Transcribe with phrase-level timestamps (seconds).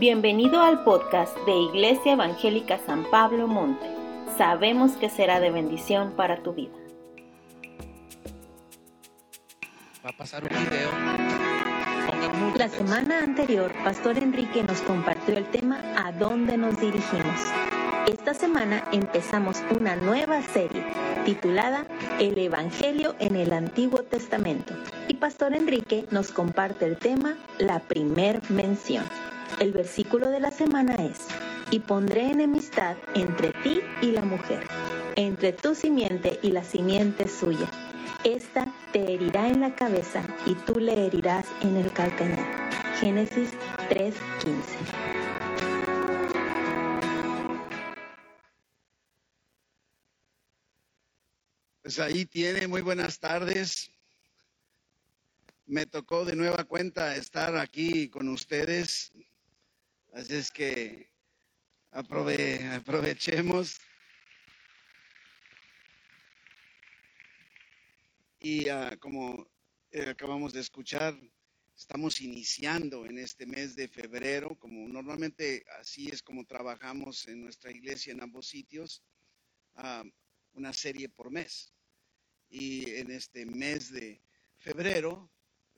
[0.00, 3.86] Bienvenido al podcast de Iglesia Evangélica San Pablo Monte.
[4.38, 6.72] Sabemos que será de bendición para tu vida.
[10.02, 10.88] Va a pasar un video.
[12.56, 17.38] La semana anterior, Pastor Enrique nos compartió el tema ¿A dónde nos dirigimos?
[18.08, 20.82] Esta semana empezamos una nueva serie
[21.26, 21.84] titulada
[22.18, 24.72] El Evangelio en el Antiguo Testamento
[25.08, 29.04] y Pastor Enrique nos comparte el tema La primer mención.
[29.58, 31.26] El versículo de la semana es,
[31.70, 34.66] y pondré enemistad entre ti y la mujer,
[35.16, 37.70] entre tu simiente y la simiente suya.
[38.24, 42.46] Esta te herirá en la cabeza y tú le herirás en el calcañar.
[43.00, 43.50] Génesis
[43.88, 45.10] 3:15.
[51.82, 53.90] Pues ahí tiene, muy buenas tardes.
[55.66, 59.12] Me tocó de nueva cuenta estar aquí con ustedes
[60.12, 61.08] Así es que
[61.92, 63.78] aprovechemos.
[68.40, 69.48] Y ah, como
[69.92, 71.16] eh, acabamos de escuchar,
[71.76, 77.70] estamos iniciando en este mes de febrero, como normalmente así es como trabajamos en nuestra
[77.70, 79.04] iglesia en ambos sitios,
[79.76, 80.02] ah,
[80.54, 81.72] una serie por mes.
[82.48, 84.20] Y en este mes de
[84.58, 85.30] febrero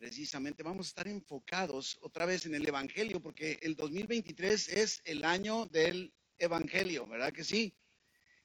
[0.02, 5.24] precisamente vamos a estar enfocados otra vez en el Evangelio, porque el 2023 es el
[5.24, 7.72] año del Evangelio, ¿verdad que sí?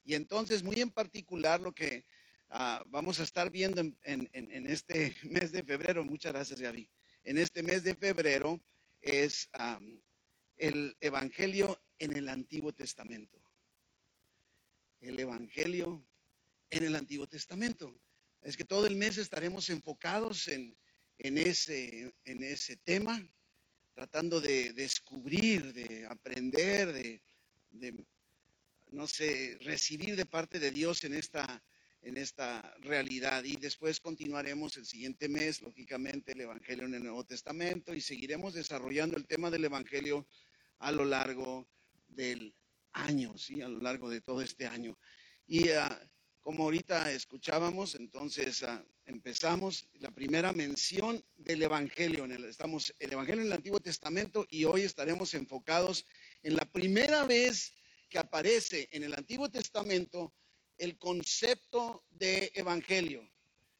[0.04, 2.04] Y entonces, muy en particular, lo que
[2.50, 6.88] ah, vamos a estar viendo en, este mes de febrero, muchas gracias Gaby,
[7.24, 8.60] en este mes de febrero
[9.00, 9.50] es
[10.58, 13.36] el Evangelio en el Antiguo Testamento.
[15.00, 16.06] El Evangelio
[16.70, 18.00] en el Antiguo Testamento.
[18.42, 20.78] Es que todo el mes estaremos enfocados en
[21.18, 23.20] en ese, en ese tema,
[23.94, 28.06] tratando de descubrir, de aprender, de,
[28.90, 31.62] no sé, recibir de parte de Dios en esta,
[32.02, 33.42] en esta realidad.
[33.44, 38.54] Y después continuaremos el siguiente mes, lógicamente, el Evangelio en el Nuevo Testamento y seguiremos
[38.54, 40.26] desarrollando el tema del Evangelio
[40.78, 41.68] a lo largo
[42.06, 42.54] del
[42.92, 43.60] año, ¿sí?
[43.60, 44.96] A lo largo de todo este año.
[45.46, 46.00] Y ah,
[46.48, 52.24] como ahorita escuchábamos, entonces ah, empezamos la primera mención del Evangelio.
[52.24, 56.06] En el, estamos el Evangelio en el Antiguo Testamento y hoy estaremos enfocados
[56.42, 57.74] en la primera vez
[58.08, 60.32] que aparece en el Antiguo Testamento
[60.78, 63.30] el concepto de Evangelio.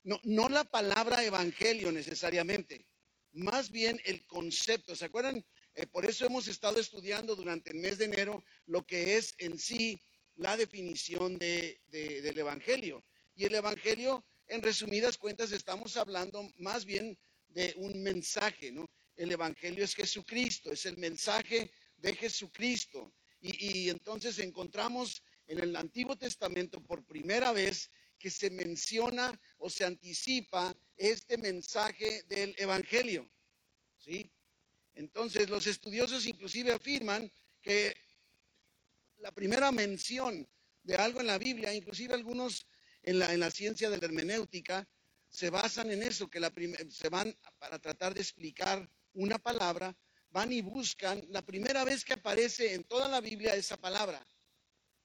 [0.02, 2.86] No, no la palabra Evangelio necesariamente,
[3.32, 4.94] más bien el concepto.
[4.94, 5.42] ¿Se acuerdan?
[5.72, 9.58] Eh, por eso hemos estado estudiando durante el mes de enero lo que es en
[9.58, 10.02] sí
[10.38, 13.04] la definición de, del Evangelio.
[13.34, 17.18] Y el Evangelio, en resumidas cuentas, estamos hablando más bien
[17.48, 18.88] de un mensaje, ¿no?
[19.16, 23.12] El Evangelio es Jesucristo, es el mensaje de Jesucristo.
[23.40, 29.70] Y, y entonces encontramos en el Antiguo Testamento por primera vez que se menciona o
[29.70, 33.28] se anticipa este mensaje del Evangelio.
[33.96, 34.30] ¿Sí?
[34.94, 37.94] Entonces los estudiosos inclusive afirman que
[39.18, 40.48] la primera mención
[40.82, 42.66] de algo en la Biblia, inclusive algunos
[43.02, 44.88] en la, en la ciencia de la hermenéutica,
[45.28, 46.40] se basan en eso, que
[46.90, 49.96] se van para tratar de explicar una palabra,
[50.30, 54.26] van y buscan la primera vez que aparece en toda la Biblia esa palabra.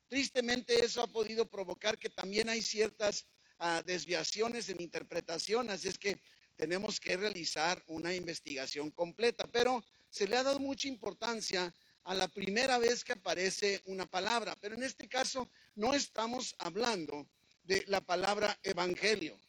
[0.08, 3.26] Tristemente eso ha podido provocar que también hay ciertas
[3.60, 6.22] ah, desviaciones en interpretación, así es que
[6.56, 12.28] tenemos que realizar una investigación completa, pero se le ha dado mucha importancia a la
[12.28, 14.56] primera vez que aparece una palabra.
[14.60, 17.28] Pero en este caso no estamos hablando
[17.64, 19.40] de la palabra evangelio.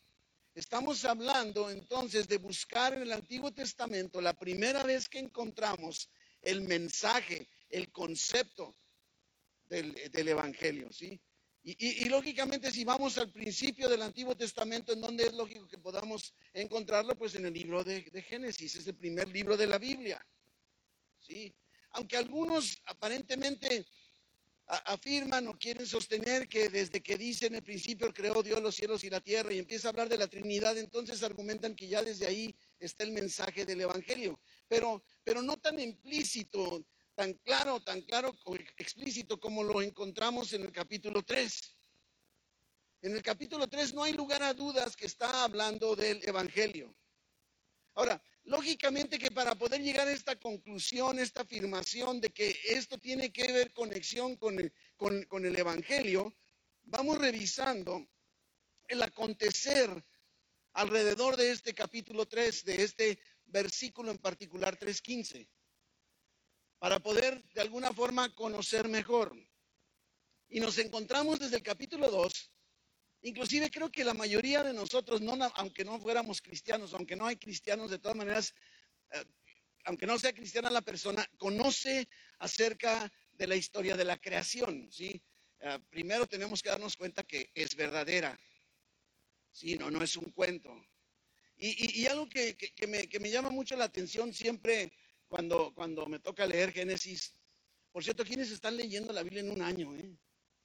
[0.55, 6.09] Estamos hablando entonces de buscar en el Antiguo Testamento la primera vez que encontramos
[6.43, 8.77] el mensaje, el concepto
[9.65, 11.21] del, evangelio, ¿sí?
[11.65, 16.35] Y, lógicamente si vamos al principio del Antiguo Testamento, en donde es lógico que podamos
[16.53, 20.25] encontrarlo, pues en el libro de, de Génesis, es el primer libro de la Biblia,
[21.19, 21.53] ¿sí?
[21.95, 23.87] Aunque algunos aparentemente
[24.67, 29.05] afirman o quieren sostener que desde que dice en el principio creó Dios los cielos
[29.05, 32.27] y la tierra y empieza a hablar de la Trinidad, entonces argumentan que ya desde
[32.27, 38.35] ahí está el mensaje del Evangelio, pero, pero no tan implícito, tan claro, tan claro
[38.45, 41.77] o explícito como lo encontramos en el capítulo 3.
[43.03, 46.97] En el capítulo 3 no hay lugar a dudas que está hablando del Evangelio.
[47.95, 53.33] Ahora, Lógicamente que para poder llegar a esta conclusión, esta afirmación de que esto tiene
[53.33, 56.35] que ver conexión con el, con, el Evangelio,
[56.83, 58.07] vamos revisando
[58.87, 59.89] el acontecer
[60.75, 65.49] alrededor de este capítulo 3, de este versículo en particular 3.15.
[66.79, 69.35] para poder de alguna forma conocer mejor.
[70.51, 72.54] Y nos encontramos desde el capítulo 2.
[73.25, 77.37] Inclusive creo que la mayoría de nosotros, no, aunque no fuéramos cristianos, aunque no hay
[77.37, 78.55] cristianos, de todas maneras,
[79.13, 79.25] eh,
[79.87, 82.07] aunque no sea cristiana la persona, conoce
[82.39, 85.23] acerca de la historia de la creación, ¿sí?
[85.61, 88.39] Eh, primero tenemos que darnos cuenta que es verdadera,
[89.51, 89.77] ¿sí?
[89.77, 90.71] No, no es un cuento.
[91.57, 94.93] Y, algo que, me, que, me, llama mucho la atención siempre
[95.29, 97.33] cuando, cuando me toca leer Génesis,
[97.91, 99.97] por cierto, ¿quiénes están leyendo la Biblia en un año?
[99.97, 100.15] Eh?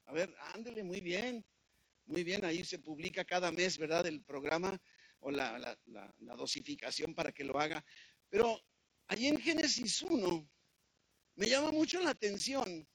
[0.04, 1.42] A ver, ándele, muy bien,
[2.10, 4.04] muy bien, ahí se publica cada mes, ¿verdad?
[4.06, 4.78] El programa
[5.20, 5.78] o la,
[6.36, 7.84] dosificación para que lo haga.
[8.28, 8.60] Pero
[9.06, 10.50] allí en Génesis 1
[11.36, 12.86] me llama mucho la atención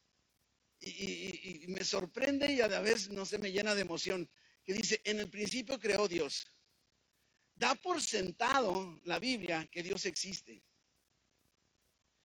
[0.79, 4.29] y, me sorprende y a la vez no se me llena de emoción,
[4.63, 6.45] que dice, en el principio creó Dios.
[7.55, 10.61] Da por sentado la Biblia que Dios existe.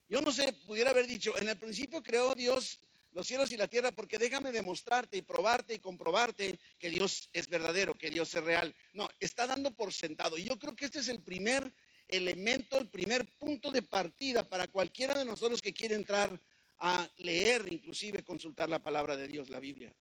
[0.08, 2.80] Yo no sé, pudiera haber dicho, en el principio creó Dios
[3.12, 7.48] los cielos y la tierra, porque déjame demostrarte y probarte y comprobarte que Dios es
[7.48, 8.74] verdadero, que Dios es real.
[8.92, 10.38] No, está dando por sentado.
[10.38, 11.72] Y yo creo que este es el primer
[12.08, 16.40] elemento, el primer punto de partida para cualquiera de nosotros que quiere entrar
[16.78, 19.94] a leer, inclusive consultar la palabra de Dios, la Biblia.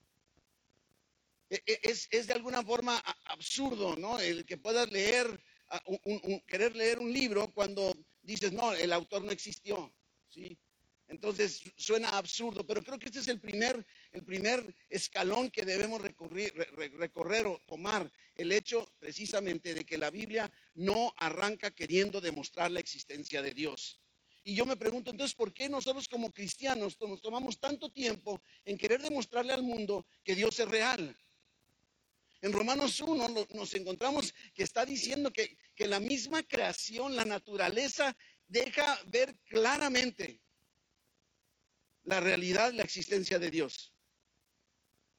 [1.49, 4.19] E, e, es, de alguna forma absurdo, ¿no?
[4.19, 5.27] El que puedas leer,
[6.47, 9.93] querer leer un libro cuando dices, no, el autor no existió,
[10.29, 10.57] ¿sí?
[11.09, 13.83] Entonces suena absurdo, pero creo que este es el primer,
[14.89, 16.53] escalón que debemos recorrer,
[16.97, 22.79] recorrer o tomar, el hecho precisamente de que la Biblia no arranca queriendo demostrar la
[22.79, 23.99] existencia de Dios.
[24.43, 28.77] Y yo me pregunto entonces, ¿por qué nosotros como cristianos nos tomamos tanto tiempo en
[28.77, 31.17] querer demostrarle al mundo que Dios es real?
[32.41, 38.15] En Romanos 1 nos encontramos que está diciendo que la misma creación, la naturaleza,
[38.47, 40.39] deja ver claramente
[42.09, 43.93] la realidad, la existencia de Dios.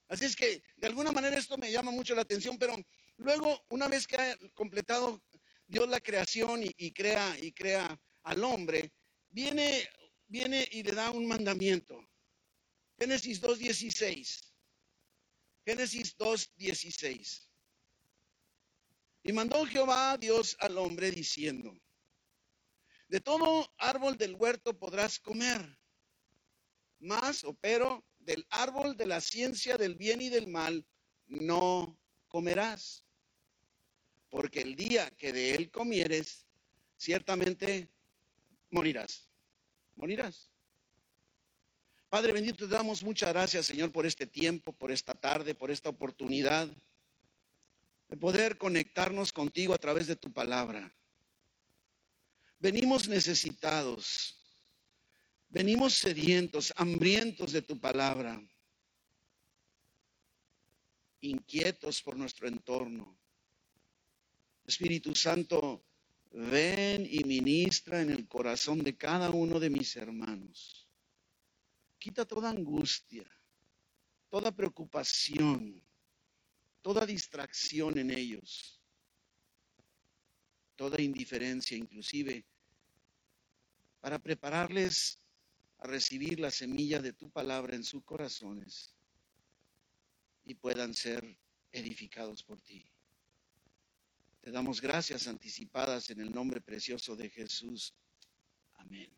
[0.08, 2.74] Así es que de alguna manera esto me llama mucho la atención, pero
[3.16, 5.22] luego, una vez que ha completado
[5.68, 8.92] Dios la creación y, crea y crea al hombre,
[9.28, 9.88] viene,
[10.26, 11.96] viene y le da un mandamiento.
[12.98, 14.52] Génesis 2.16.
[15.64, 17.48] Génesis 2.16.
[19.22, 21.72] Y mandó Jehová a Dios al hombre diciendo,
[23.06, 25.78] de todo árbol del huerto podrás comer,
[27.00, 30.86] más o pero del árbol de la ciencia del bien y del mal
[31.26, 31.98] no
[32.28, 33.04] comerás,
[34.28, 36.46] porque el día que de él comieres,
[36.96, 37.88] ciertamente
[38.70, 39.28] morirás,
[39.96, 40.50] morirás.
[42.08, 45.88] Padre bendito, te damos muchas gracias, Señor, por este tiempo, por esta tarde, por esta
[45.88, 46.68] oportunidad
[48.08, 50.92] de poder conectarnos contigo a través de tu palabra.
[52.58, 54.39] Venimos necesitados,
[55.50, 58.40] Venimos sedientos, hambrientos de tu palabra,
[61.20, 63.18] inquietos por nuestro entorno.
[64.64, 65.84] Espíritu Santo,
[66.30, 70.88] ven y ministra en el corazón de cada uno de mis hermanos.
[71.98, 73.26] Quita toda angustia,
[74.28, 75.82] toda preocupación,
[76.80, 78.80] toda distracción en ellos,
[80.76, 82.46] toda indiferencia inclusive,
[84.00, 85.19] para prepararles
[85.80, 88.94] a recibir la semilla de tu palabra en sus corazones
[90.44, 91.38] y puedan ser
[91.72, 92.84] edificados por ti.
[94.42, 97.94] Te damos gracias anticipadas en el nombre precioso de Jesús.
[98.74, 99.10] Amén.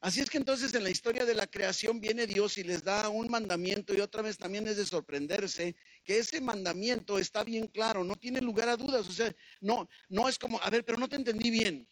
[0.00, 3.08] Así es que entonces en la historia de la creación viene Dios y les da
[3.08, 8.04] un mandamiento y otra vez también es de sorprenderse que ese mandamiento está bien claro,
[8.04, 11.08] no tiene lugar a dudas, o sea, no, no es como, a ver, pero no
[11.08, 11.88] te entendí bien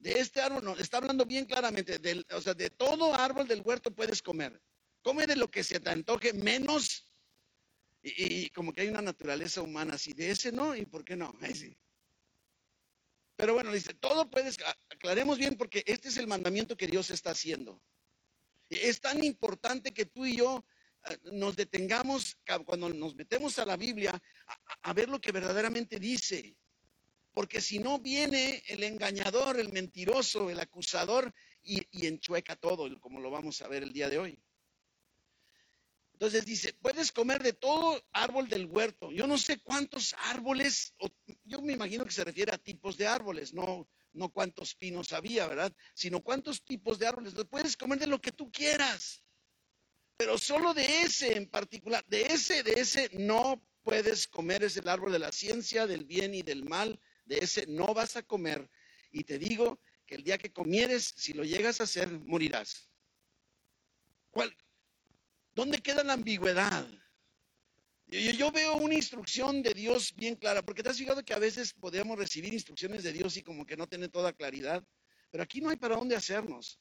[0.00, 3.60] de este árbol, no, está hablando bien claramente, del, o sea, de todo árbol del
[3.62, 4.60] huerto puedes comer.
[5.02, 7.12] Come de lo que se te antoje, menos,
[8.02, 11.34] y, como que hay una naturaleza humana así, de ese no, y por qué no,
[11.54, 11.76] sí.
[13.36, 14.56] Pero bueno, dice, todo puedes,
[14.88, 17.82] aclaremos bien porque este es el mandamiento que Dios está haciendo.
[18.70, 20.64] Es tan importante que tú y yo
[21.08, 24.20] eh, nos detengamos cuando nos metemos a la Biblia
[24.82, 26.56] a ver lo que verdaderamente dice
[27.32, 31.32] porque si no viene el engañador, el mentiroso, el acusador
[31.62, 34.38] y, enchueca todo, como lo vamos a ver el día de hoy.
[36.12, 39.10] Entonces dice, puedes comer de todo árbol del huerto.
[39.10, 40.94] Yo no sé cuántos árboles,
[41.44, 45.46] yo me imagino que se refiere a tipos de árboles, no, no cuántos pinos había,
[45.46, 45.72] ¿verdad?
[45.94, 47.32] Sino cuántos tipos de árboles.
[47.48, 49.22] Puedes comer de lo que tú quieras,
[50.18, 54.88] pero solo de ese en particular, de ese, de ese no puedes comer, es el
[54.88, 58.68] árbol de la ciencia, del bien y del mal de ese no vas a comer.
[59.12, 62.90] Y te digo que el día que comieres, si lo llegas a hacer, morirás.
[64.30, 64.54] ¿Cuál?
[65.54, 66.86] ¿Dónde queda la ambigüedad?
[68.08, 71.72] Yo, veo una instrucción de Dios bien clara, porque te has fijado que a veces
[71.72, 74.84] podemos recibir instrucciones de Dios y como que no tiene toda claridad,
[75.30, 76.80] pero aquí no hay para dónde hacernos.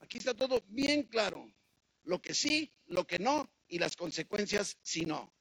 [0.00, 1.46] Aquí está todo bien claro,
[2.02, 5.32] lo que sí, lo que no y las consecuencias si no.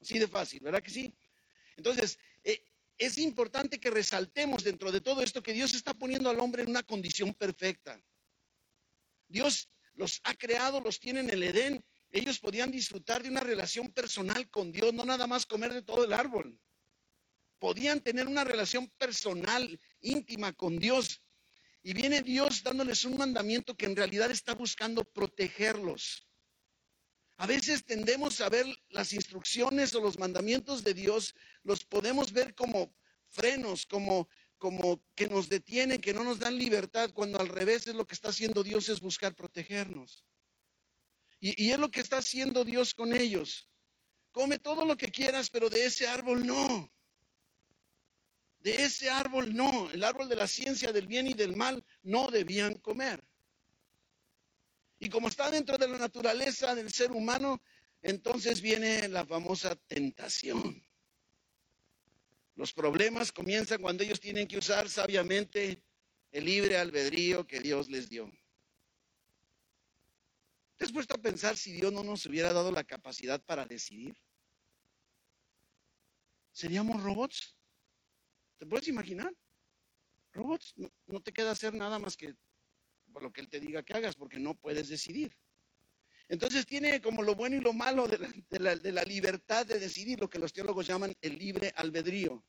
[0.00, 1.14] Así de fácil, ¿verdad que sí?
[1.76, 2.64] Entonces, eh,
[2.98, 6.70] es importante que resaltemos dentro de todo esto que Dios está poniendo al hombre en
[6.70, 8.00] una condición perfecta.
[9.28, 13.92] Dios los ha creado, los tiene en el Edén ellos podían disfrutar de una relación
[13.92, 16.58] personal con Dios, no nada más comer de todo el árbol.
[17.58, 21.22] Podían tener una relación personal, íntima con Dios.
[21.82, 26.27] Y viene Dios dándoles un mandamiento que en realidad está buscando protegerlos.
[27.38, 32.52] A veces tendemos a ver las instrucciones o los mandamientos de Dios, los podemos ver
[32.56, 32.92] como
[33.28, 34.28] frenos, como,
[34.58, 38.16] como que nos detienen, que no nos dan libertad, cuando al revés es lo que
[38.16, 40.24] está haciendo Dios es buscar protegernos.
[41.38, 43.68] Y, es lo que está haciendo Dios con ellos.
[44.32, 46.92] Come todo lo que quieras, pero de ese árbol no.
[48.58, 49.88] De ese árbol no.
[49.92, 53.27] El árbol de la ciencia del bien y del mal no debían comer.
[54.98, 57.62] Y como está dentro de la naturaleza del ser humano,
[58.02, 60.82] entonces viene la famosa tentación.
[62.54, 65.82] Los problemas comienzan cuando ellos tienen que usar sabiamente
[66.32, 68.30] el libre albedrío que Dios les dio.
[70.76, 74.16] ¿Te has puesto a pensar si Dios no nos hubiera dado la capacidad para decidir?
[76.52, 77.56] ¿Seríamos robots?
[78.58, 79.32] ¿Te puedes imaginar?
[80.32, 80.74] Robots,
[81.06, 82.34] no, te queda hacer nada más que
[83.20, 85.36] lo que Él te diga que hagas, porque no puedes decidir.
[86.28, 88.18] Entonces tiene como lo bueno y lo malo de
[88.58, 92.44] la, de la, libertad de decidir, lo que los teólogos llaman el libre albedrío.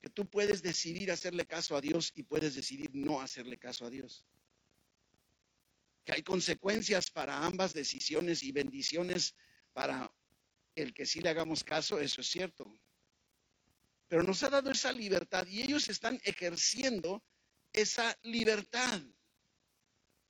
[0.00, 3.90] Que tú puedes decidir hacerle caso a Dios y puedes decidir no hacerle caso a
[3.90, 4.26] Dios
[6.04, 9.34] que hay consecuencias para ambas decisiones y bendiciones
[9.72, 10.12] para
[10.74, 12.78] el que sí le hagamos caso, eso es cierto.
[14.08, 17.22] Pero nos ha dado esa libertad y ellos están ejerciendo
[17.72, 19.00] esa libertad.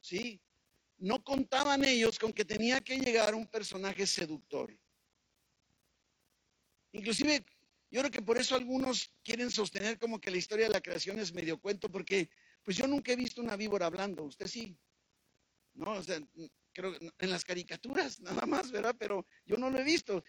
[0.00, 0.40] ¿Sí?
[0.99, 4.76] No contaban ellos con que tenía que llegar un personaje seductor.
[6.92, 7.44] Inclusive,
[7.90, 11.18] yo creo que por eso algunos quieren sostener como que la historia de la creación
[11.18, 12.28] es medio cuento, porque
[12.62, 14.76] pues yo nunca he visto una víbora hablando, usted sí.
[15.75, 15.92] ¿no?
[15.92, 16.20] O sea,
[16.72, 18.94] creo en las caricaturas nada más, ¿verdad?
[18.99, 20.25] Pero yo no lo he visto.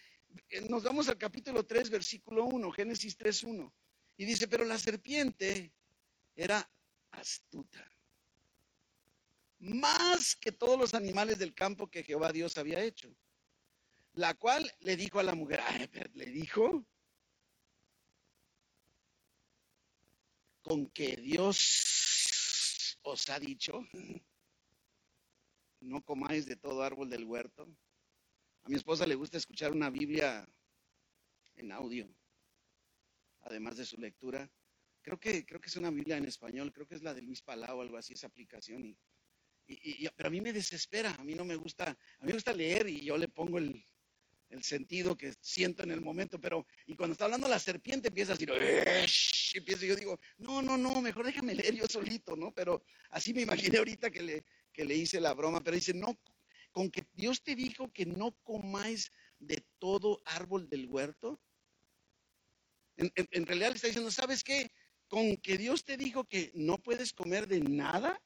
[0.50, 3.74] Eh, nos vamos al capítulo 3, versículo 1, Génesis 3, 1.
[4.18, 5.74] Y dice, pero la serpiente
[6.36, 6.70] era
[7.14, 7.90] astuta.
[9.60, 13.16] Más que todos los animales del campo que Jehová Dios había hecho.
[14.14, 15.62] La cual le dijo a la mujer,
[16.14, 16.86] le dijo,
[20.62, 23.86] con que Dios os ha dicho,
[25.82, 27.68] no comáis de todo árbol del huerto.
[28.64, 30.48] A mi esposa le gusta escuchar una Biblia
[31.56, 32.08] en audio,
[33.42, 34.50] además de su lectura.
[35.04, 37.44] Creo que, creo que es una Biblia en español, creo que es la de Luis
[37.44, 38.84] Palau o algo así, esa aplicación.
[38.84, 38.96] Y,
[39.68, 42.54] y, pero a mí me desespera, a mí no me gusta, a mí me gusta
[42.54, 43.86] leer y yo le pongo el,
[44.50, 48.34] el sentido que siento en el momento, pero y cuando está hablando la serpiente empieza
[48.34, 48.50] a decir,
[49.54, 52.52] y empiezo, yo digo, no, no, no, mejor déjame leer yo solito, ¿no?
[52.54, 56.20] Pero así me imaginé ahorita que le, que le hice la broma, pero dice, no,
[56.72, 61.42] con que Dios te dijo que no comáis de todo árbol del huerto.
[62.96, 64.72] En, realidad le está diciendo, ¿sabes qué?
[65.14, 68.20] Con que Dios te dijo que no puedes comer de nada.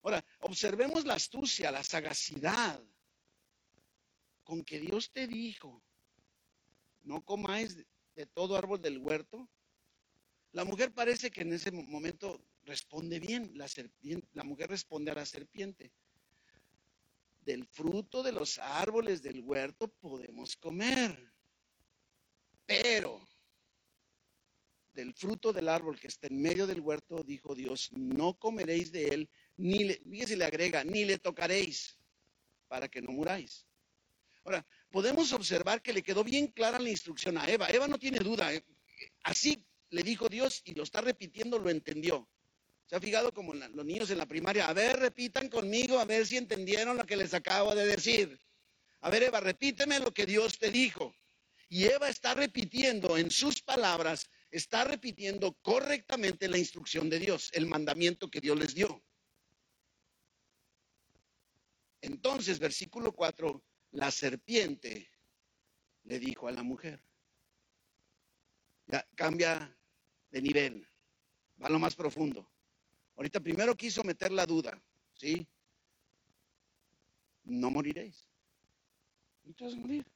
[0.00, 2.82] Ahora, observemos la astucia, la sagacidad.
[4.42, 5.82] Con que Dios te dijo,
[7.02, 7.76] no comáis
[8.14, 9.50] de todo árbol del huerto.
[10.52, 13.52] La mujer parece que en ese momento responde bien.
[13.54, 15.92] La, serpiente, la mujer responde a la serpiente.
[17.42, 21.34] Del fruto de los árboles del huerto podemos comer.
[22.64, 23.28] Pero
[24.92, 29.08] del fruto del árbol que está en medio del huerto, dijo Dios, no comeréis de
[29.08, 31.96] él, ni le, fíjese, le agrega, ni le tocaréis,
[32.68, 33.66] para que no muráis.
[34.44, 37.68] Ahora, podemos observar que le quedó bien clara la instrucción a Eva.
[37.68, 38.64] Eva no tiene duda, ¿eh?
[39.22, 42.28] así le dijo Dios y lo está repitiendo, lo entendió.
[42.86, 44.68] ¿Se ha fijado como los niños en la primaria?
[44.68, 48.38] A ver, repitan conmigo, a ver si entendieron lo que les acabo de decir.
[49.00, 51.14] A ver, Eva, repíteme lo que Dios te dijo.
[51.68, 57.66] Y Eva está repitiendo en sus palabras, está repitiendo correctamente la instrucción de Dios, el
[57.66, 59.02] mandamiento que Dios les dio.
[62.02, 65.10] Entonces, versículo 4, la serpiente
[66.04, 67.02] le dijo a la mujer.
[68.86, 69.76] Ya cambia
[70.30, 70.88] de nivel,
[71.60, 72.48] va a lo más profundo.
[73.16, 74.80] Ahorita primero quiso meter la duda,
[75.14, 75.48] ¿sí?
[77.44, 78.28] no moriréis.
[79.44, 80.06] No te vas a morir.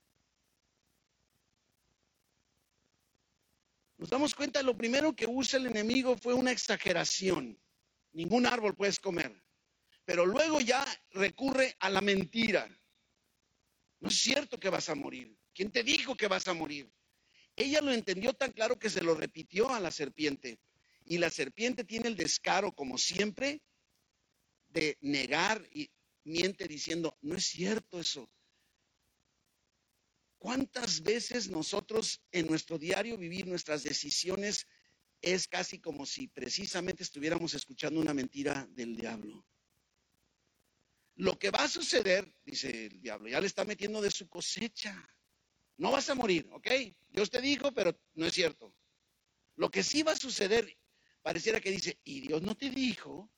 [3.98, 7.58] Nos damos cuenta, lo primero que usa el enemigo fue una exageración.
[8.12, 9.42] Ningún árbol puedes comer.
[10.04, 12.68] Pero luego ya recurre a la mentira.
[14.00, 15.36] No es cierto que vas a morir.
[15.54, 16.92] ¿Quién te dijo que vas a morir?
[17.56, 20.60] Ella lo entendió tan claro que se lo repitió a la serpiente.
[21.06, 23.62] Y la serpiente tiene el descaro, como siempre,
[24.68, 25.90] de negar y
[26.24, 28.30] miente diciendo, no es cierto eso.
[30.38, 34.66] ¿Cuántas veces nosotros en nuestro diario vivir nuestras decisiones
[35.22, 39.46] es casi como si precisamente estuviéramos escuchando una mentira del diablo?
[41.16, 44.94] Lo que va a suceder, dice el diablo, ya le está metiendo de su cosecha.
[45.78, 46.68] No vas a morir, ¿ok?
[47.08, 48.74] Dios te dijo, pero no es cierto.
[49.56, 50.78] Lo que sí va a suceder,
[51.22, 53.30] pareciera que dice, y Dios no te dijo,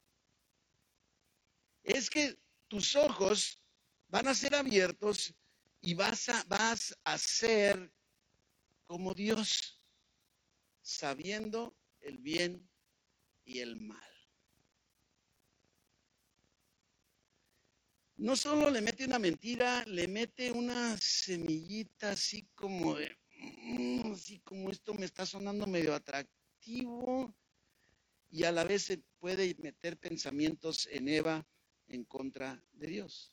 [1.85, 2.37] es que
[2.67, 3.62] tus ojos
[4.09, 5.35] van a ser abiertos
[5.81, 7.93] y vas a, vas a ser
[8.87, 9.83] como Dios,
[10.81, 12.69] sabiendo el bien
[13.45, 14.03] y el mal.
[18.17, 24.41] No solo le mete una mentira, le mete una semillita así como de, mm, así
[24.41, 27.33] como esto me está sonando medio atractivo
[28.31, 31.47] y a la vez se puede meter pensamientos en Eva
[31.87, 33.33] en contra de Dios.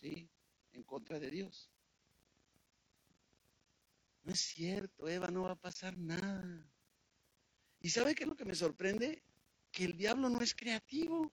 [0.00, 0.30] ¿Sí?
[0.76, 1.70] En contra de Dios.
[4.24, 6.70] No es cierto, Eva, no va a pasar nada.
[7.80, 9.22] ¿Y sabe qué es lo que me sorprende?
[9.72, 11.32] Que el diablo no es creativo.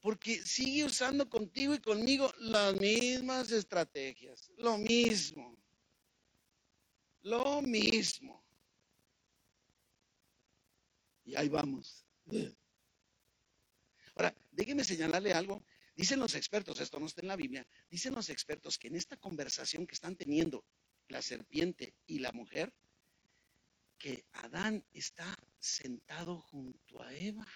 [0.00, 4.52] Porque sigue usando contigo y conmigo las mismas estrategias.
[4.58, 5.58] Lo mismo.
[7.22, 8.44] Lo mismo.
[11.24, 12.06] Y ahí vamos.
[14.14, 15.64] Ahora, déjeme señalarle algo.
[16.00, 19.18] Dicen los expertos, esto no está en la Biblia, dicen los expertos que en esta
[19.18, 20.64] conversación que están teniendo
[21.08, 22.72] la serpiente y la mujer,
[23.98, 27.46] que Adán está sentado junto a Eva.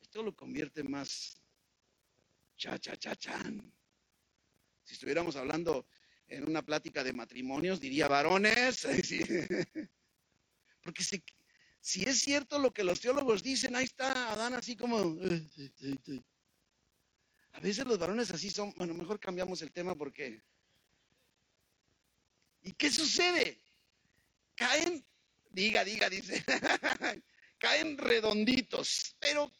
[0.00, 1.42] Esto lo convierte más
[2.56, 3.60] cha cha cha chan.
[4.84, 5.88] Si estuviéramos hablando
[6.28, 8.86] en una plática de matrimonios, diría varones.
[10.84, 11.20] Porque si,
[11.80, 15.16] si es cierto lo que los teólogos dicen, ahí está Adán así como...
[17.56, 20.42] A veces los varones así son, bueno, mejor cambiamos el tema porque...
[22.60, 23.62] ¿Y qué sucede?
[24.54, 25.06] Caen,
[25.48, 26.44] diga, diga, dice,
[27.58, 29.50] caen redonditos, pero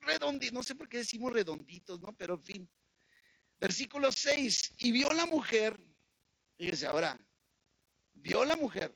[0.00, 2.14] redonditos, no sé por qué decimos redonditos, ¿no?
[2.14, 2.70] Pero en fin.
[3.58, 5.80] Versículo 6, y vio la mujer,
[6.58, 7.18] fíjese ahora,
[8.12, 8.94] vio la mujer,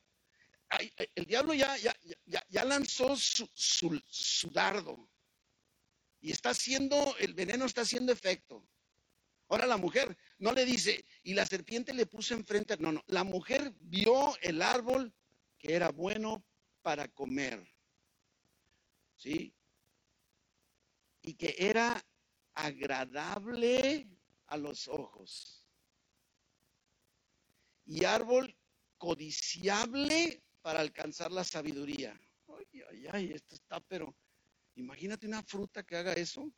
[1.15, 1.97] el diablo ya, ya,
[2.27, 5.10] ya, ya lanzó su, su, su dardo,
[6.21, 8.67] y está haciendo, el veneno está haciendo efecto.
[9.49, 13.25] Ahora la mujer no le dice, y la serpiente le puso enfrente, no, no, la
[13.25, 15.13] mujer vio el árbol
[15.59, 16.45] que era bueno
[16.83, 17.67] para comer,
[19.17, 19.53] ¿sí?
[21.23, 22.05] Y que era
[22.55, 24.09] agradable
[24.47, 25.67] a los ojos.
[27.87, 28.57] Y árbol
[28.99, 32.19] codiciable para alcanzar la sabiduría.
[32.47, 34.15] Ay, ay, ay, esto está, pero
[34.77, 36.53] Imagínate una fruta que haga eso.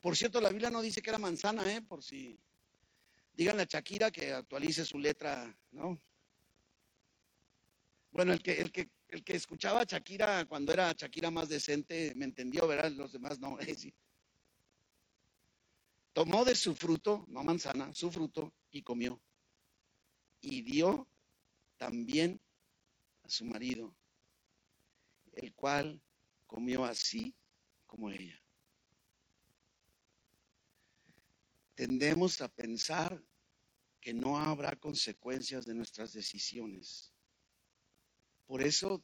[0.00, 1.82] Por cierto, la Biblia no dice que era manzana, ¿eh?
[1.82, 2.38] Por si.
[3.34, 6.00] Díganle a Shakira que actualice su letra, ¿no?
[8.10, 12.12] Bueno, el que, el que, el que escuchaba a Shakira cuando era Shakira más decente
[12.14, 12.92] me entendió, ¿verdad?
[12.92, 13.56] Los demás no.
[13.78, 13.94] sí.
[16.12, 19.20] Tomó de su fruto, no manzana, su fruto y comió.
[20.42, 21.08] Y dio
[21.78, 22.38] también
[23.22, 23.94] a su marido,
[25.32, 26.02] el cual
[26.52, 27.34] comió así
[27.86, 28.38] como ella.
[31.74, 33.24] Tendemos a pensar
[34.02, 37.10] que no habrá consecuencias de nuestras decisiones.
[38.44, 39.02] Por eso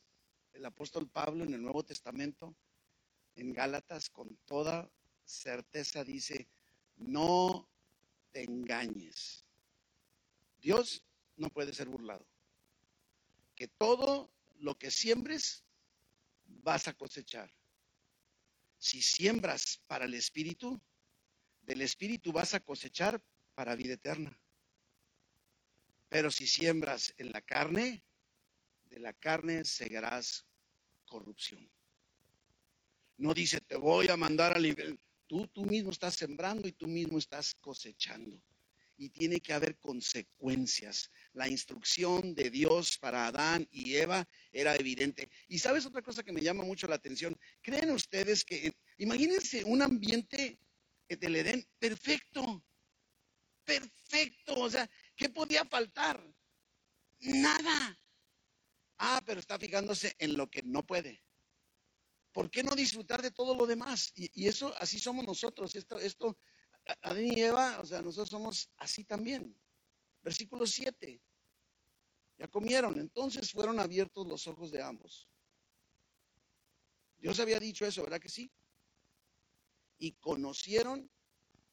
[0.52, 2.54] el apóstol Pablo en el Nuevo Testamento,
[3.34, 4.90] en Gálatas, con toda
[5.24, 6.50] certeza dice,
[6.96, 7.66] no
[8.30, 9.46] te engañes.
[10.61, 11.02] Dios
[11.38, 12.26] no puede ser burlado.
[13.54, 15.64] Que todo lo que siembres,
[16.68, 17.50] vas a cosechar.
[18.76, 20.78] Si siembras para el Espíritu,
[21.62, 23.22] del Espíritu vas a cosechar
[23.54, 24.38] para vida eterna.
[26.11, 28.04] Pero si siembras en la carne,
[28.85, 30.46] de la carne segarás
[31.07, 31.70] corrupción.
[33.16, 35.00] No dice, te voy a mandar al nivel.
[35.26, 38.38] Tú, tú mismo estás sembrando y tú mismo estás cosechando
[38.98, 41.11] y tiene que haber consecuencias.
[41.38, 45.31] La instrucción de Dios para Adán y Eva era evidente.
[45.46, 47.38] Y sabes otra cosa que me llama mucho la atención.
[47.62, 50.59] ¿Creen ustedes que, imagínense un ambiente
[51.07, 52.64] del Edén, perfecto,
[53.64, 54.55] perfecto.
[54.55, 56.20] O sea, ¿qué podía faltar?
[57.20, 57.96] Nada.
[58.98, 61.22] Ah, pero está fijándose en lo que no puede.
[62.33, 64.11] ¿Por qué no disfrutar de todo lo demás?
[64.16, 65.77] Y, eso, así somos nosotros.
[65.77, 66.37] Esto, esto,
[67.03, 69.57] Adán y Eva, o sea, nosotros somos así también.
[70.20, 71.22] Versículo 7.
[72.38, 75.29] Ya comieron, entonces fueron abiertos los ojos de ambos.
[77.18, 78.51] Dios había dicho eso, ¿verdad que sí?
[79.98, 81.11] Y conocieron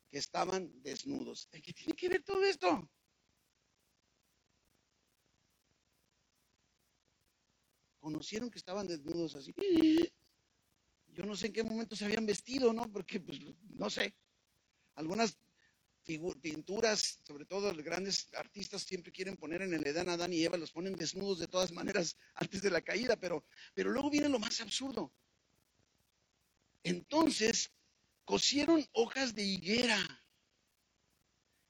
[0.09, 1.47] que estaban desnudos.
[1.51, 2.89] ¿Qué tiene que ver todo esto?
[7.99, 9.53] Conocieron que estaban desnudos así.
[11.07, 12.91] Yo no sé en qué momento se habían vestido, ¿no?
[12.91, 14.15] Porque, pues, no sé.
[14.95, 15.37] Algunas
[16.05, 20.57] pinturas, sobre todo los grandes artistas siempre quieren poner en el Edán Adán y Eva,
[20.57, 24.39] los ponen desnudos de todas maneras antes de la caída, pero, pero luego viene lo
[24.39, 25.11] más absurdo.
[26.83, 27.71] Entonces
[28.23, 29.99] cosieron hojas de higuera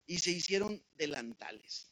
[0.06, 1.92] y se hicieron delantales.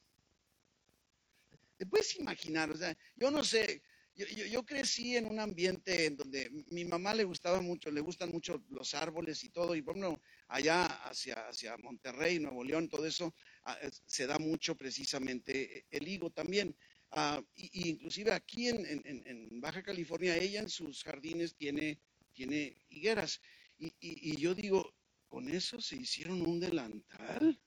[1.78, 2.70] ¿Te puedes imaginar?
[2.70, 3.82] O sea, yo no sé,
[4.16, 8.64] yo, crecí en un ambiente en donde mi mamá le gustaba mucho, le gustan mucho
[8.70, 10.22] los árboles y todo, y bueno,
[10.54, 16.30] allá hacia, hacia Monterrey, Nuevo León, todo eso, ah, se da mucho precisamente el higo
[16.30, 16.76] también.
[17.12, 22.00] Uh, y, inclusive aquí en, Baja California, ella en sus jardines tiene,
[22.34, 23.42] tiene higueras.
[23.80, 24.94] Y, yo digo,
[25.28, 27.60] ¿con eso se hicieron un delantal?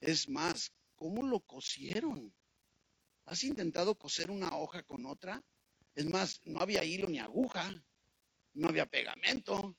[0.00, 2.34] Es más, ¿cómo lo cosieron?
[3.26, 5.42] ¿Has intentado coser una hoja con otra?
[5.94, 7.70] Es más, no había hilo ni aguja,
[8.54, 9.76] no había pegamento.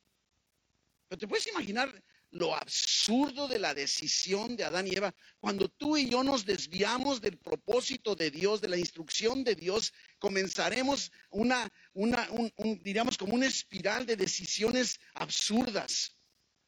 [1.08, 5.96] Pero te puedes imaginar lo absurdo de la decisión de Adán y Eva cuando tú
[5.96, 11.72] y yo nos desviamos del propósito de Dios, de la instrucción de Dios, comenzaremos una,
[11.94, 12.52] una un,
[12.84, 16.18] diríamos como una espiral de decisiones absurdas.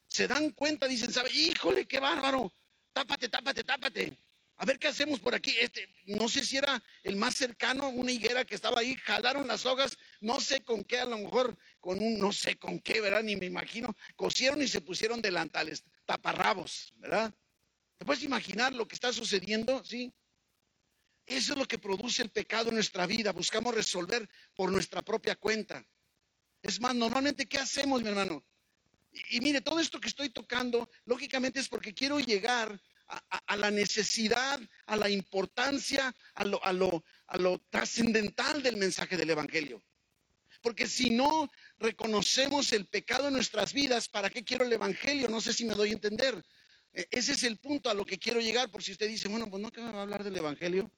[0.08, 1.32] Se dan cuenta, dicen, ¿sabe?
[1.34, 2.54] Híjole, qué bárbaro.
[2.93, 4.17] Tápate, tápate, tápate
[4.58, 5.56] a ver qué hacemos por aquí.
[5.60, 9.65] Este, no sé si era el más cercano, una higuera que estaba ahí, jalaron las
[9.65, 13.24] hojas, no sé con qué, a lo mejor con un, no sé con qué, ¿verdad?
[13.24, 17.34] Ni me imagino, cosieron y se pusieron delantales, taparrabos, ¿verdad?
[17.98, 19.84] ¿Te puedes imaginar lo que está sucediendo?
[19.86, 20.13] Sí.
[21.26, 23.34] Eso es lo que produce el pecado en nuestra vida.
[23.34, 25.86] Buscamos resolver por nuestra propia cuenta.
[26.62, 28.43] Es más, normalmente, ¿qué hacemos, mi hermano?
[29.32, 34.60] y mire, todo esto que estoy tocando, lógicamente es porque quiero llegar a, la necesidad,
[34.86, 39.84] a la importancia, a lo, a lo, trascendental del mensaje del Evangelio.
[40.62, 45.30] Porque si no reconocemos el pecado en nuestras vidas, ¿para qué quiero el Evangelio?
[45.30, 46.43] No sé si me doy a entender.
[46.93, 49.50] E, ese es el punto a lo que quiero llegar, por si usted dice, bueno,
[49.50, 50.91] pues no que me va a hablar del Evangelio.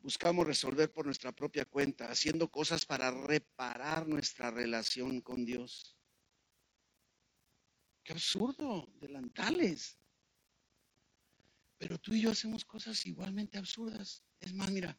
[0.00, 5.96] Buscamos resolver por nuestra propia cuenta, haciendo cosas para reparar nuestra relación con Dios.
[8.04, 9.96] Qué absurdo, delantales.
[11.78, 14.22] Pero tú y yo hacemos cosas igualmente absurdas.
[14.40, 14.98] Es más, mira,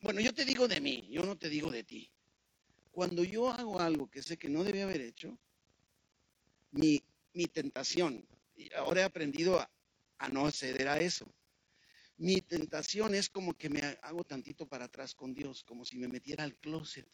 [0.00, 2.12] bueno, yo te digo de mí, yo no te digo de ti.
[2.90, 5.38] Cuando yo hago algo que sé que no debía haber hecho,
[6.72, 7.02] mi,
[7.34, 9.70] mi tentación, y ahora he aprendido a,
[10.18, 11.32] a no ceder a eso.
[12.16, 16.08] Mi tentación es como que me hago tantito para atrás con Dios, como si me
[16.08, 17.08] metiera al closet,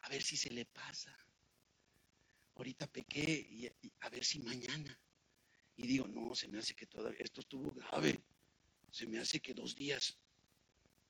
[0.00, 1.27] a ver si se le pasa
[2.58, 3.66] ahorita pequé y,
[4.00, 4.98] a ver si mañana.
[5.76, 8.20] Y digo, no, se me hace que todavía, esto estuvo grave.
[8.90, 10.18] Se me hace que dos días.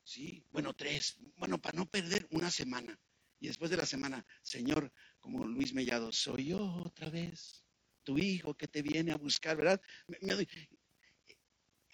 [0.04, 1.16] Sí, bueno, tres.
[1.37, 2.98] Bueno, para no perder una semana.
[3.40, 7.64] Y después de la semana, Señor, como Luis Mellado, soy yo otra vez,
[8.02, 9.80] tu hijo que te viene a buscar, ¿verdad?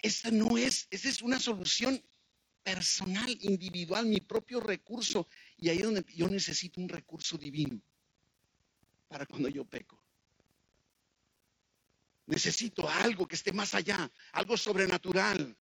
[0.02, 2.02] esa no es, esa es una solución
[2.62, 5.28] personal, individual, mi propio recurso.
[5.58, 7.80] Y ahí es donde yo necesito un recurso divino
[9.08, 10.04] para cuando yo peco.
[12.26, 15.56] Necesito algo que esté más allá, algo sobrenatural.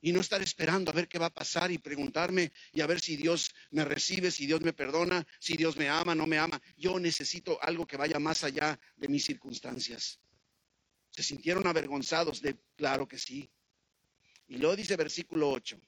[0.00, 3.00] Y no estar esperando a ver qué va a pasar y preguntarme y a ver
[3.00, 6.60] si Dios me recibe, si Dios me perdona, si Dios me ama, no me ama.
[6.76, 10.18] Yo necesito algo que vaya más allá de mis circunstancias.
[11.10, 13.48] ¿Se sintieron avergonzados de, claro que sí?
[14.48, 15.80] Y luego dice versículo 8.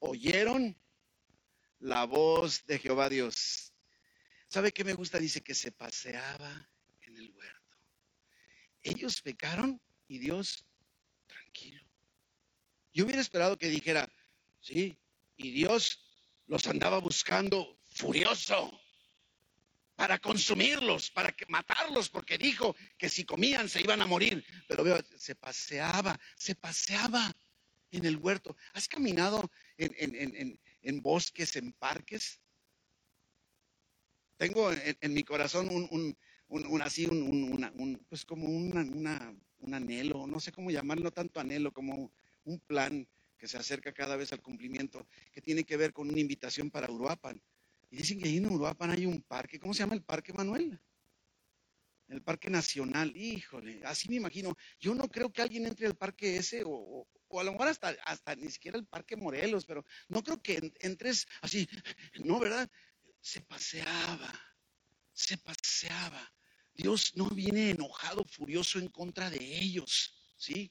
[0.00, 0.76] Oyeron
[1.78, 3.73] la voz de Jehová Dios
[4.54, 5.18] ¿Sabe qué me gusta?
[5.18, 6.68] Dice que se paseaba
[7.02, 7.76] en el huerto.
[8.84, 10.64] Ellos pecaron y Dios,
[11.26, 11.82] tranquilo.
[12.92, 14.08] Yo hubiera esperado que dijera,
[14.60, 14.96] sí,
[15.36, 16.06] y Dios
[16.46, 18.80] los andaba buscando furioso
[19.96, 24.46] para consumirlos, para matarlos, porque dijo que si comían se iban a morir.
[24.68, 27.34] Pero veo, se paseaba, se paseaba
[27.90, 28.56] en el huerto.
[28.72, 32.38] ¿Has caminado en, en bosques, en parques?
[34.44, 41.10] Tengo en, mi corazón un, así, un, pues como un anhelo, no sé cómo llamarlo,
[41.10, 42.12] tanto anhelo, como
[42.44, 46.20] un plan que se acerca cada vez al cumplimiento, que tiene que ver con una
[46.20, 47.40] invitación para Uruapan.
[47.90, 50.78] Y dicen que ahí en Uruapan hay un parque, ¿cómo se llama el parque, Manuel?
[52.08, 54.54] El parque nacional, híjole, así me imagino.
[54.78, 57.96] Yo no creo que alguien entre al parque ese o, o a lo mejor hasta,
[58.04, 61.68] hasta ni siquiera el Parque Morelos, pero no creo que entres así,
[62.24, 62.70] no, ¿verdad?
[63.24, 64.30] Se paseaba,
[65.14, 66.30] se paseaba.
[66.74, 70.70] Dios no viene enojado, furioso en contra de ellos, ¿sí?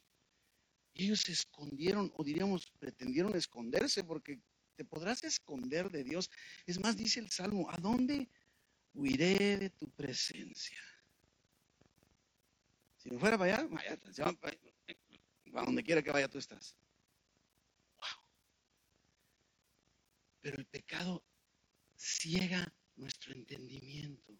[0.93, 4.39] ellos se escondieron, o diríamos, pretendieron esconderse, porque
[4.75, 6.29] te podrás esconder de Dios.
[6.67, 8.29] Es más, dice el Salmo, ¿a dónde
[8.93, 10.79] huiré de tu presencia?
[12.97, 13.99] Si me fuera para allá, vaya,
[15.55, 16.77] a donde quiera que vaya tú estás.
[17.97, 18.23] Wow.
[20.41, 21.23] Pero el pecado
[22.03, 24.37] ciega nuestro entendimiento.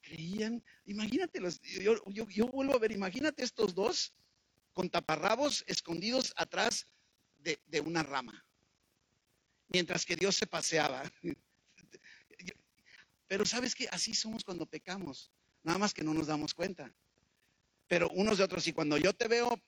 [0.00, 4.14] Creían, imagínate, los, yo, yo, vuelvo a ver, imagínate estos dos
[4.72, 6.86] con taparrabos escondidos atrás
[7.38, 8.46] de, de una rama,
[9.68, 11.02] mientras que Dios se paseaba.
[13.26, 16.94] Pero sabes que así somos cuando pecamos, nada más que no nos damos cuenta.
[17.88, 19.60] Pero unos de otros, y cuando yo te veo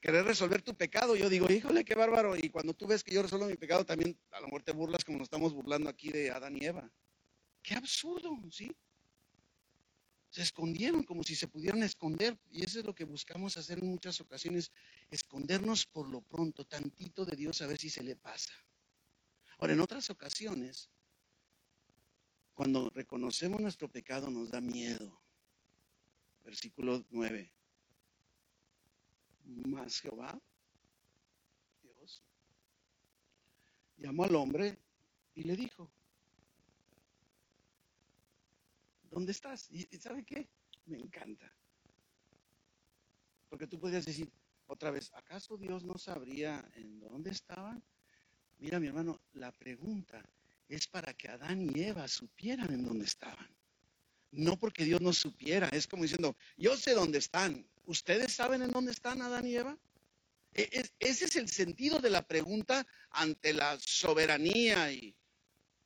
[0.00, 2.36] querer resolver tu pecado, yo digo, híjole, qué bárbaro.
[2.36, 5.04] Y cuando tú ves que yo resuelvo mi pecado, también a lo mejor te burlas
[5.04, 6.90] como nos estamos burlando aquí de Adán y Eva.
[7.62, 8.70] Qué absurdo, ¿sí?
[10.30, 12.38] Se escondieron como si se pudieran esconder.
[12.50, 14.70] Y eso es lo que buscamos hacer en muchas ocasiones,
[15.10, 18.52] escondernos por lo pronto, tantito de Dios a ver si se le pasa.
[19.58, 20.90] Ahora, en otras ocasiones,
[22.54, 25.20] cuando reconocemos nuestro pecado nos da miedo.
[26.44, 27.52] Versículo 9
[29.44, 30.40] más Jehová,
[31.82, 32.24] Dios,
[33.96, 34.78] llamó al hombre
[35.34, 35.90] y le dijo,
[39.10, 39.70] ¿dónde estás?
[39.70, 40.48] ¿Y sabe qué?
[40.86, 41.52] Me encanta.
[43.48, 44.32] Porque tú podrías decir,
[44.66, 47.84] otra vez, ¿acaso Dios no sabría en dónde estaban?
[48.58, 50.24] Mira, mi hermano, la pregunta
[50.68, 53.48] es para que Adán y Eva supieran en dónde estaban.
[54.30, 58.70] No porque Dios no supiera, es como diciendo, yo sé dónde están, ¿Ustedes saben en
[58.70, 59.76] dónde están Adán y Eva?
[60.54, 65.14] E, ese es el sentido de la pregunta ante la soberanía y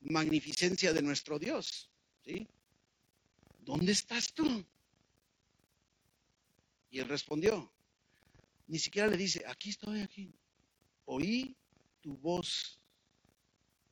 [0.00, 1.90] magnificencia de nuestro Dios.
[2.24, 2.46] ¿sí?
[3.60, 4.64] ¿Dónde estás tú?
[6.90, 7.72] Y él respondió.
[8.66, 10.34] Ni siquiera le dice, aquí estoy, aquí.
[11.04, 11.56] Oí
[12.00, 12.80] tu voz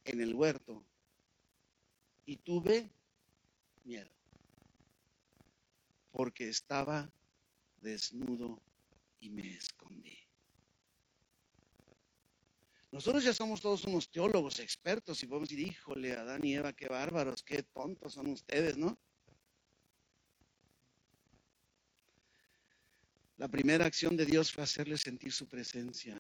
[0.04, 0.84] en el huerto
[2.26, 2.90] y tuve
[3.84, 4.10] miedo
[6.10, 7.10] porque estaba
[7.84, 8.60] desnudo
[9.20, 10.18] y me escondí.
[12.90, 16.88] Nosotros ya somos todos unos teólogos expertos y podemos decir, híjole, Adán y Eva, qué
[16.88, 18.98] bárbaros, qué tontos son ustedes, ¿no?
[23.36, 26.16] La primera acción de Dios fue hacerles sentir su presencia.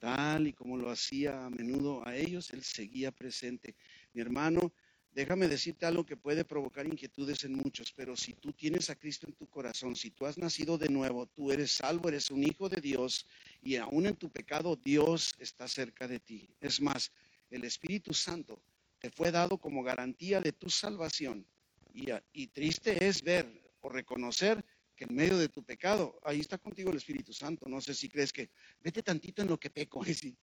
[0.00, 3.76] Tal y como lo hacía a menudo a ellos, Él seguía presente.
[4.12, 4.72] Mi hermano,
[5.12, 9.26] Déjame decirte algo que puede provocar inquietudes en muchos, pero si tú tienes a Cristo
[9.26, 12.68] en tu corazón, si tú has nacido de nuevo, tú eres salvo, eres un hijo
[12.68, 13.26] de Dios
[13.60, 16.48] y aún en tu pecado Dios está cerca de ti.
[16.60, 17.10] Es más,
[17.50, 18.62] el Espíritu Santo
[19.00, 21.44] te fue dado como garantía de tu salvación.
[22.32, 23.46] Y, triste es ver
[23.80, 27.68] o reconocer que en medio de tu pecado, ahí está contigo el Espíritu Santo.
[27.68, 30.04] No sé si crees que vete tantito en lo que peco.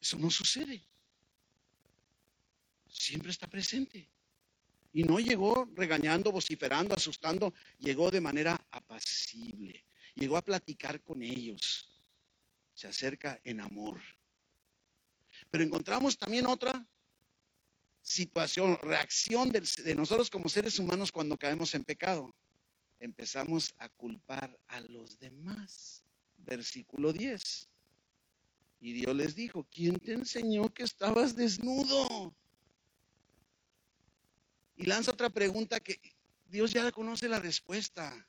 [0.00, 0.89] Eso no sucede
[2.90, 4.08] siempre está presente.
[4.92, 9.84] Y no llegó regañando, vociferando, asustando, llegó de manera apacible.
[10.14, 11.88] Llegó a platicar con ellos.
[12.74, 14.00] Se acerca en amor.
[15.50, 16.86] Pero encontramos también otra
[18.02, 22.34] situación, reacción de, nosotros como seres humanos cuando caemos en pecado.
[22.98, 26.02] Empezamos a culpar a los demás.
[26.38, 27.68] Versículo 10.
[28.80, 32.34] Y Dios les dijo, ¿quién te enseñó que estabas desnudo?
[34.80, 36.00] Y lanza otra pregunta que
[36.46, 38.26] Dios ya conoce la respuesta.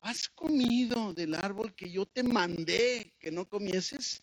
[0.00, 4.22] ¿Has comido del árbol que yo te mandé que no comieses?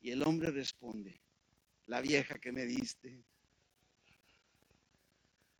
[0.00, 1.20] Y el hombre responde,
[1.86, 3.24] la vieja que me diste.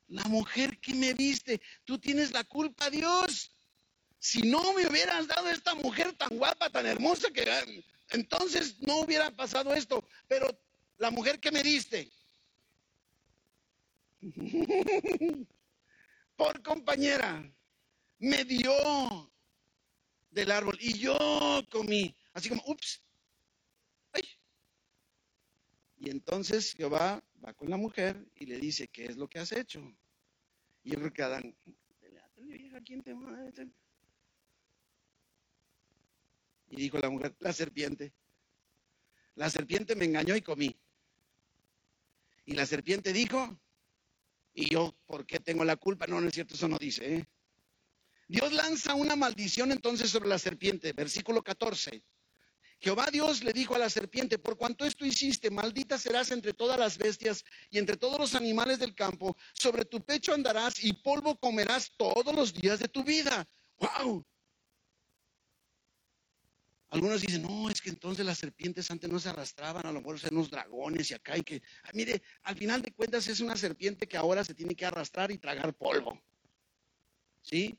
[0.06, 3.50] La mujer que me viste, tú tienes la culpa, Dios.
[4.20, 7.44] Si no me hubieras dado esta mujer tan guapa, tan hermosa, que
[8.10, 10.04] entonces no hubiera pasado esto.
[10.28, 10.46] Pero
[10.98, 12.08] la mujer que me diste,
[16.36, 17.52] por compañera
[18.18, 18.72] me dio
[20.30, 21.16] del árbol y yo
[21.70, 22.14] comí.
[22.32, 23.02] Así como, ups,
[26.02, 29.52] Y entonces Jehová va con la mujer y le dice, ¿qué es lo que has
[29.52, 29.80] hecho?
[30.82, 31.54] Y yo creo que Adán,
[32.86, 33.14] ¿quién te
[36.70, 38.14] Y dijo la mujer, la serpiente.
[39.34, 40.74] La serpiente me engañó y comí.
[42.46, 43.60] Y la serpiente dijo,
[44.54, 46.06] y yo, ¿por qué tengo la culpa?
[46.06, 47.16] No, no es cierto, eso no dice.
[47.16, 47.28] ¿eh?
[48.28, 52.02] Dios lanza una maldición entonces sobre la serpiente, versículo 14.
[52.80, 56.78] Jehová Dios le dijo a la serpiente, por cuanto esto hiciste, maldita serás entre todas
[56.78, 61.38] las bestias y entre todos los animales del campo, sobre tu pecho andarás y polvo
[61.38, 63.46] comerás todos los días de tu vida.
[63.76, 64.24] ¡Wow!
[66.90, 70.16] Algunos dicen, no, es que entonces las serpientes antes no se arrastraban, a lo mejor
[70.16, 73.56] eran unos dragones y acá y que, ah, mire, al final de cuentas es una
[73.56, 76.20] serpiente que ahora se tiene que arrastrar y tragar polvo.
[77.42, 77.78] ¿Sí?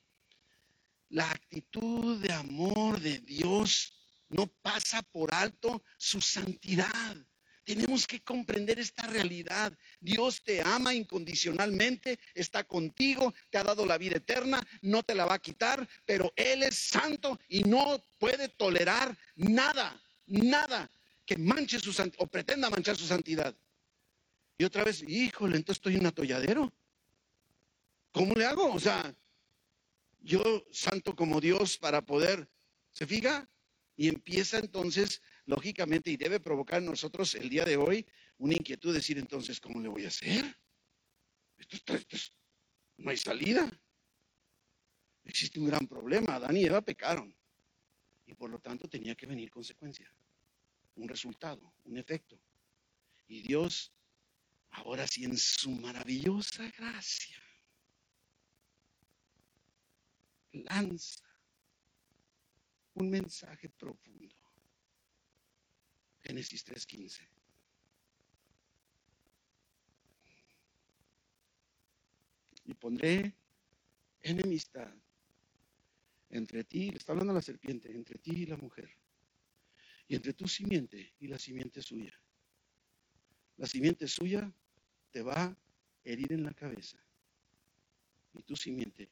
[1.10, 3.94] La actitud de amor de Dios
[4.30, 7.18] no pasa por alto su santidad.
[7.64, 9.78] Tenemos que comprender esta realidad.
[10.00, 15.26] Dios te ama incondicionalmente, está contigo, te ha dado la vida eterna, no te la
[15.26, 20.90] va a quitar, pero Él es santo y no puede tolerar nada, nada
[21.26, 23.56] que manche su santidad o pretenda manchar su santidad.
[24.58, 26.72] Y otra vez, híjole, entonces estoy un atolladero.
[28.12, 28.74] ¿Cómo le hago?
[28.74, 29.16] O sea,
[30.20, 32.48] yo santo como Dios para poder,
[32.92, 33.50] ¿se fija?
[33.96, 35.22] Y empieza entonces
[35.52, 39.82] lógicamente, y debe provocar en nosotros el día de hoy una inquietud, decir entonces, ¿cómo
[39.82, 40.46] le voy a hacer?
[41.58, 41.94] Esto,
[42.98, 43.70] no hay salida.
[45.26, 46.36] Existe un gran problema.
[46.36, 47.36] Adán y Eva pecaron.
[48.26, 50.10] Y por lo tanto tenía que venir consecuencia,
[50.96, 52.40] un resultado, un efecto.
[53.28, 53.92] Y Dios,
[54.70, 57.44] ahora sí en su maravillosa gracia,
[60.54, 61.26] lanza
[62.94, 64.41] un mensaje profundo.
[66.24, 67.28] Génesis 3:15.
[72.66, 73.36] Y pondré
[74.22, 74.94] enemistad
[76.30, 78.90] entre ti, le está hablando la serpiente, entre ti y la mujer,
[80.08, 82.18] y entre tu simiente y la simiente suya.
[83.58, 84.52] La simiente suya
[85.12, 85.58] te va a
[86.04, 86.98] herir en la cabeza,
[88.34, 89.10] y tu simiente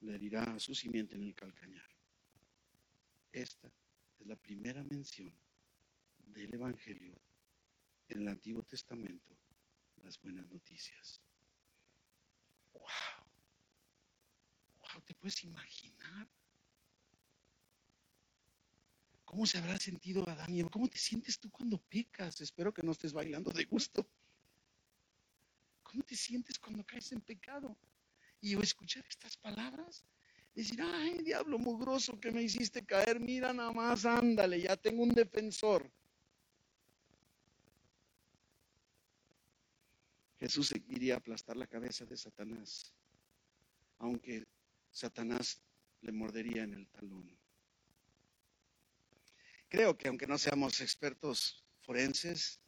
[0.00, 1.90] le herirá a su simiente en el calcañar.
[3.32, 3.72] Esta
[4.18, 5.32] es la primera mención
[6.32, 7.14] del Evangelio
[8.08, 9.36] en el Antiguo Testamento,
[10.02, 11.20] las buenas noticias.
[12.72, 12.82] ¡Wow!
[14.78, 15.02] ¡Wow!
[15.02, 16.28] ¿Te puedes imaginar?
[19.24, 20.70] ¿Cómo se habrá sentido Adán y Eva?
[20.70, 22.40] ¿Cómo te sientes tú cuando pecas?
[22.40, 24.08] Espero que no estés bailando de gusto.
[25.84, 27.76] ¿Cómo te sientes cuando caes en pecado?
[28.40, 30.04] Y escuchar estas palabras,
[30.54, 35.10] decir, ay, diablo mugroso que me hiciste caer, mira nada más, ándale, ya tengo un
[35.10, 35.90] defensor.
[40.40, 42.94] Jesús iría a aplastar la cabeza de Satanás,
[43.98, 44.46] aunque
[44.90, 45.60] Satanás
[46.00, 47.38] le mordería en el talón.
[49.68, 52.58] Creo que aunque no seamos expertos forenses,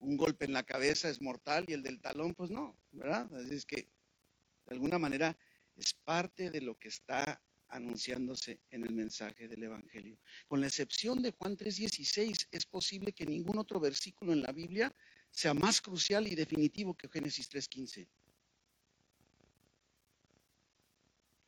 [0.00, 3.34] un golpe en la cabeza es mortal y el del talón, pues no, ¿verdad?
[3.34, 3.88] Así es que,
[4.66, 5.36] de alguna manera,
[5.76, 10.18] es parte de lo que está anunciándose en el mensaje del Evangelio.
[10.46, 14.94] Con la excepción de Juan 3:16, es posible que ningún otro versículo en la Biblia
[15.34, 18.06] sea más crucial y definitivo que Génesis 3.15.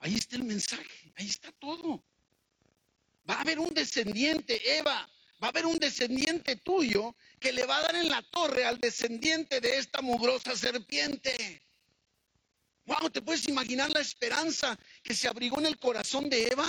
[0.01, 2.05] Ahí está el mensaje, ahí está todo.
[3.31, 5.09] Va a haber un descendiente, Eva,
[5.40, 8.79] va a haber un descendiente tuyo que le va a dar en la torre al
[8.79, 11.62] descendiente de esta mugrosa serpiente.
[12.87, 16.68] Wow, ¿te puedes imaginar la esperanza que se abrigó en el corazón de Eva?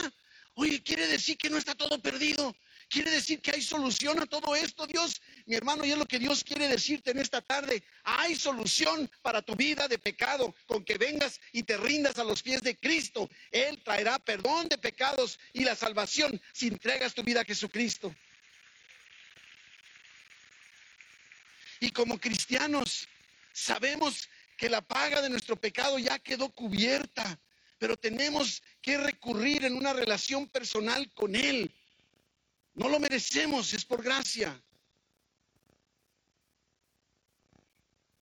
[0.54, 2.56] Oye, quiere decir que no está todo perdido.
[2.90, 5.22] Quiere decir que hay solución a todo esto, Dios.
[5.46, 7.84] Mi hermano, y es lo que Dios quiere decirte en esta tarde.
[8.04, 12.42] Hay solución para tu vida de pecado, con que vengas y te rindas a los
[12.42, 13.30] pies de Cristo.
[13.52, 18.16] Él traerá perdón de pecados y la salvación si entregas tu vida a Jesucristo.
[21.82, 23.08] Y como cristianos,
[23.52, 27.38] sabemos que la paga de nuestro pecado ya quedó cubierta,
[27.78, 31.72] pero tenemos que recurrir en una relación personal con Él
[32.78, 34.64] no lo merecemos, es por gracia.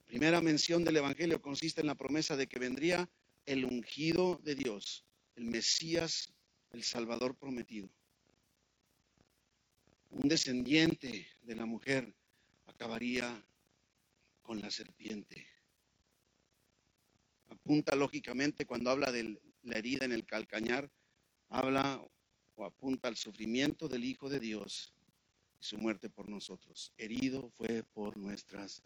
[0.05, 3.09] Primera mención del Evangelio consiste en la promesa de que vendría
[3.45, 6.33] el ungido de Dios, el Mesías,
[6.71, 7.89] el Salvador prometido.
[10.09, 12.15] Un descendiente de la mujer
[12.65, 13.45] acabaría
[14.41, 15.45] con la serpiente.
[17.49, 20.89] Apunta lógicamente cuando habla de la herida en el calcañar,
[21.49, 22.01] habla
[22.55, 24.93] o apunta al sufrimiento del Hijo de Dios
[25.59, 26.93] y su muerte por nosotros.
[26.97, 28.83] Herido fue por nuestras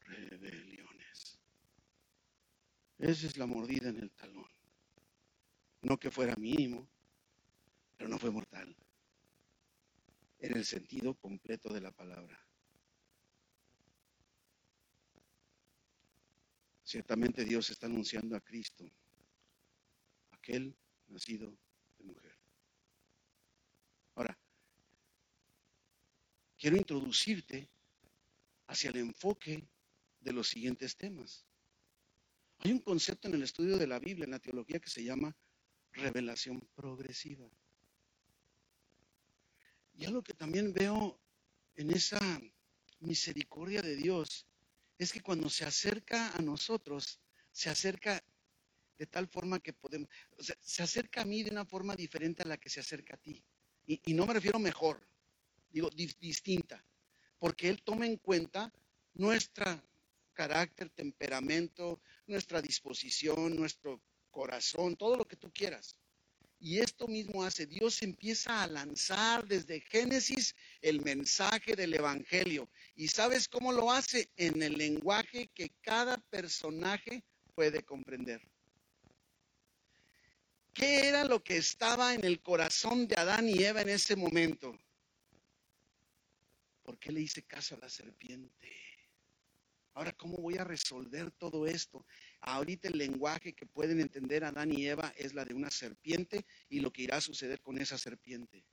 [0.00, 1.38] rebeliones.
[2.98, 4.50] Esa es la mordida en el talón.
[5.82, 6.88] No que fuera mínimo,
[7.96, 8.74] pero no fue mortal.
[10.40, 12.44] En el sentido completo de la palabra.
[16.82, 18.90] Ciertamente Dios está anunciando a Cristo,
[20.30, 20.74] aquel
[21.08, 21.54] nacido
[21.98, 22.34] de mujer.
[24.14, 24.38] Ahora,
[26.58, 27.70] quiero introducirte
[28.66, 29.66] hacia el enfoque
[30.20, 31.46] de los siguientes temas.
[32.58, 35.36] Hay un concepto en el estudio de la Biblia, en la teología, que se llama
[35.92, 37.48] revelación progresiva.
[39.94, 41.20] Y algo que también veo
[41.76, 42.18] en esa
[43.00, 44.46] misericordia de Dios
[44.98, 47.20] es que cuando se acerca a nosotros,
[47.52, 48.22] se acerca
[48.98, 52.42] de tal forma que podemos, o sea, se acerca a mí de una forma diferente
[52.42, 53.42] a la que se acerca a ti.
[53.86, 55.08] Y, no me refiero mejor,
[55.70, 56.84] digo distinta,
[57.38, 58.72] porque Él toma en cuenta
[59.14, 59.82] nuestro
[60.32, 64.00] carácter, temperamento, nuestra disposición, nuestro
[64.30, 65.96] corazón, todo lo que tú quieras.
[66.60, 72.68] Y esto mismo hace, Dios empieza a lanzar desde Génesis el mensaje del Evangelio.
[72.96, 74.28] ¿Y sabes cómo lo hace?
[74.36, 77.22] En el lenguaje que cada personaje
[77.54, 78.40] puede comprender.
[80.74, 84.76] ¿Qué era lo que estaba en el corazón de Adán y Eva en ese momento?
[86.88, 88.72] ¿Por qué le hice caso a la serpiente?
[89.92, 92.06] Ahora, ¿cómo voy a resolver todo esto?
[92.40, 96.80] Ahorita el lenguaje que pueden entender Adán y Eva es la de una serpiente y
[96.80, 98.64] lo que irá a suceder con esa serpiente.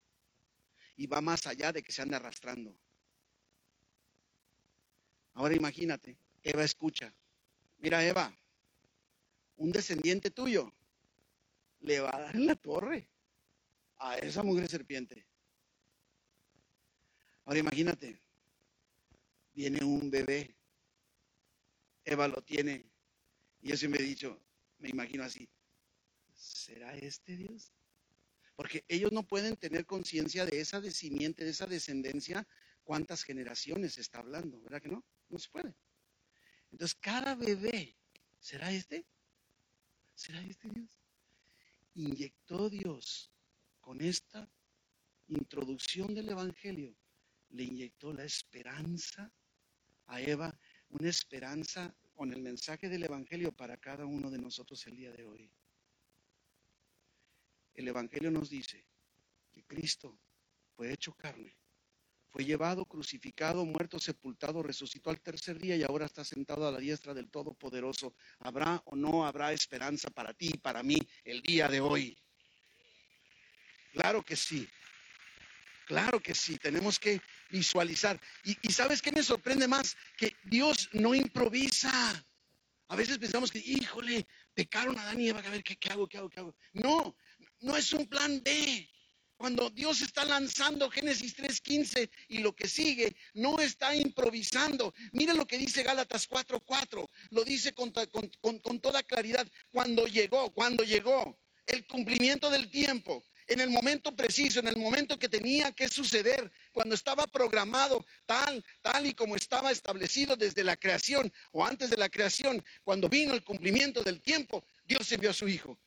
[0.95, 2.80] Y va más allá de que se ande arrastrando.
[5.34, 7.13] Ahora imagínate, Eva escucha.
[7.80, 8.34] Mira, Eva,
[9.57, 10.74] un descendiente tuyo
[11.82, 13.09] le va a dar en la torre
[13.97, 15.28] a esa mujer serpiente.
[17.46, 18.22] Ahora imagínate,
[19.54, 20.56] viene un bebé
[22.06, 22.86] Eva lo tiene.
[23.62, 24.39] Y yo siempre he dicho,
[24.78, 25.50] me imagino así,
[26.34, 27.74] ¿será este Dios?
[28.56, 32.48] Porque ellos no pueden tener conciencia de esa simiente, de esa descendencia,
[32.84, 35.04] cuántas generaciones está hablando, ¿verdad que no?
[35.30, 35.76] No se puede.
[36.72, 37.98] Entonces, cada bebé,
[38.39, 39.06] ¿será este?
[40.14, 41.02] ¿Será este Dios?
[41.96, 43.32] Inyectó Dios
[43.82, 44.50] con esta
[45.28, 46.96] introducción del Evangelio,
[47.56, 49.32] le inyectó la esperanza
[50.08, 50.58] a Eva
[50.89, 55.26] una esperanza con el mensaje del Evangelio para cada uno de nosotros el día de
[55.26, 55.49] hoy.
[57.74, 58.86] El Evangelio nos dice
[59.51, 60.18] que Cristo
[60.76, 61.58] fue hecho carne,
[62.30, 66.80] fue llevado, crucificado, muerto, sepultado, resucitó al tercer día y ahora está sentado a la
[66.80, 68.16] diestra del Todopoderoso.
[68.39, 72.18] ¿Habrá o no habrá esperanza para ti y para mí el día de hoy?
[73.93, 74.68] Claro que sí.
[75.86, 78.20] Claro que sí, tenemos que visualizar.
[78.43, 79.96] Y, ¿sabes qué me sorprende más?
[80.18, 81.91] Que Dios no improvisa.
[82.88, 86.08] A veces pensamos que, híjole, pecaron a Adán y Eva, a ver, ¿qué, ¿qué, hago,
[86.08, 86.56] qué hago, qué hago?
[86.74, 87.16] No,
[87.62, 88.89] no es un plan B.
[89.38, 94.93] Cuando Dios está lanzando Génesis 3.15 y lo que sigue, no está improvisando.
[95.12, 99.46] Mire lo que dice Gálatas 4.4, lo dice con, con toda claridad.
[99.72, 101.38] Cuando llegó, cuando llegó
[101.68, 106.52] el cumplimiento del tiempo, en el momento preciso, en el momento que tenía que suceder,
[106.72, 111.98] cuando estaba programado tal, tal y como estaba establecido desde la creación o antes de
[111.98, 115.78] la creación, cuando vino el cumplimiento del tiempo, Dios envió a su Hijo.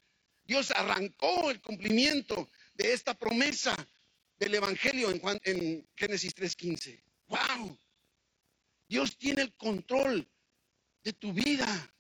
[0.44, 3.76] Dios arrancó el cumplimiento de esta promesa
[4.38, 7.02] del Evangelio en, en Génesis 3.15.
[7.26, 7.78] ¡Wow!
[8.88, 10.26] Dios tiene el control
[11.02, 11.94] de tu vida.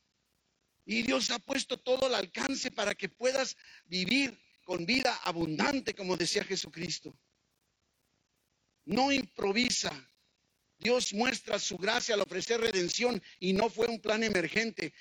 [0.86, 6.14] Y Dios ha puesto todo al alcance para que puedas vivir con vida abundante, como
[6.14, 7.18] decía Jesucristo.
[8.84, 9.90] No improvisa.
[10.78, 14.92] Dios muestra su gracia al ofrecer redención y no fue un plan emergente,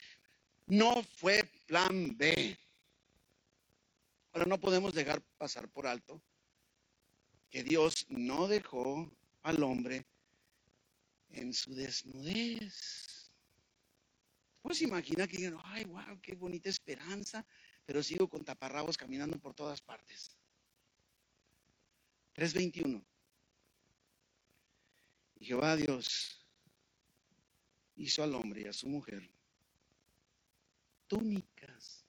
[0.68, 2.58] no fue plan B.
[4.32, 6.24] Ahora no podemos dejar pasar por alto
[7.50, 9.12] que Dios no dejó
[9.42, 10.06] al hombre
[11.32, 13.34] en su desnudez.
[14.62, 17.46] Pues imagina que digan, ay, wow, qué bonita esperanza
[17.88, 20.38] pero sigo con taparrabos caminando por todas partes.
[22.36, 23.02] 3.21.
[25.40, 26.46] Y Jehová Dios
[27.96, 29.32] hizo al hombre y a su mujer
[31.08, 32.06] túnicas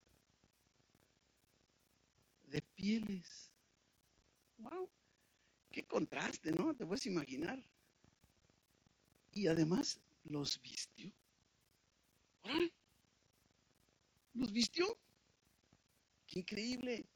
[2.43, 3.53] de pieles.
[4.57, 4.91] ¡Wow!
[5.71, 6.75] ¡Qué contraste, ¿no?
[6.75, 7.63] Te puedes imaginar.
[9.33, 11.13] Y además los vistió.
[14.35, 14.99] Los vistió.
[16.29, 17.07] Qué increíble.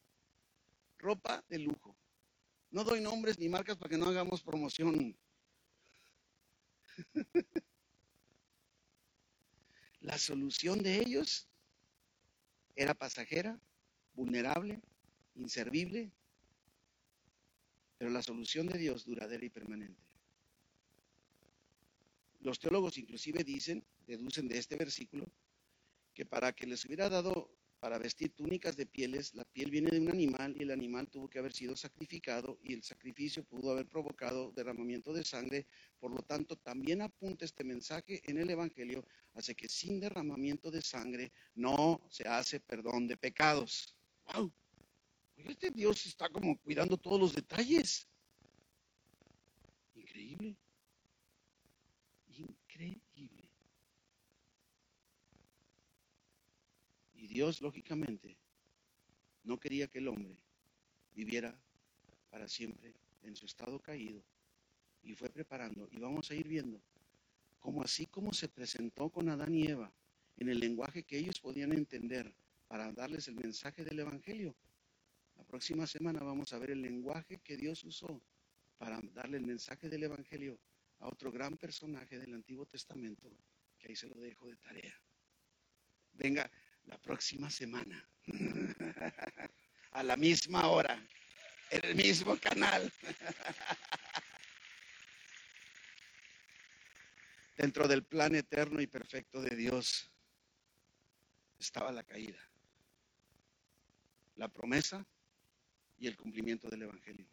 [0.99, 1.95] Ropa de lujo.
[2.71, 5.15] No doy nombres ni marcas para que no hagamos promoción.
[10.01, 11.47] La solución de ellos
[12.75, 13.61] era pasajera,
[14.15, 14.81] vulnerable,
[15.37, 16.11] inservible,
[17.99, 20.03] pero la solución de Dios duradera y permanente.
[22.41, 25.31] Los teólogos inclusive dicen, deducen de este versículo,
[26.15, 29.99] que para que les hubiera dado para vestir túnicas de pieles, la piel viene de
[29.99, 33.89] un animal y el animal tuvo que haber sido sacrificado y el sacrificio pudo haber
[33.89, 35.67] provocado derramamiento de sangre.
[35.99, 39.05] Por lo tanto, también apunta este mensaje en el Evangelio,
[39.35, 43.97] hace que sin derramamiento de sangre no se hace perdón de pecados.
[44.33, 44.53] ¡Wow!
[45.39, 48.07] Este Dios está como cuidando todos los detalles.
[49.97, 50.57] Increíble.
[57.23, 57.29] Y
[57.61, 58.37] Lógicamente,
[59.45, 60.37] no quería que el hombre
[61.15, 61.59] viviera
[62.31, 64.23] para siempre en su estado caído
[65.03, 65.89] y fue preparando.
[65.91, 66.81] Y vamos a ir viendo
[67.59, 69.93] cómo así como se presentó con Adán y Eva
[70.37, 72.35] en el lenguaje que ellos podían entender
[72.67, 74.57] para darles el mensaje del Evangelio.
[75.37, 78.23] La próxima semana vamos a ver el lenguaje que Dios usó
[78.79, 80.59] para darle el mensaje del Evangelio
[80.99, 83.29] a otro gran personaje del Antiguo Testamento,
[83.79, 84.95] que ahí se lo dejo de tarea.
[86.15, 86.51] Venga,
[86.87, 88.05] la próxima semana,
[89.93, 90.99] a la misma hora,
[91.71, 92.93] en el mismo canal.
[97.57, 100.11] Dentro del plan eterno y perfecto de Dios
[101.59, 102.41] estaba la caída,
[104.37, 105.07] la promesa
[105.99, 107.27] y el cumplimiento del Evangelio.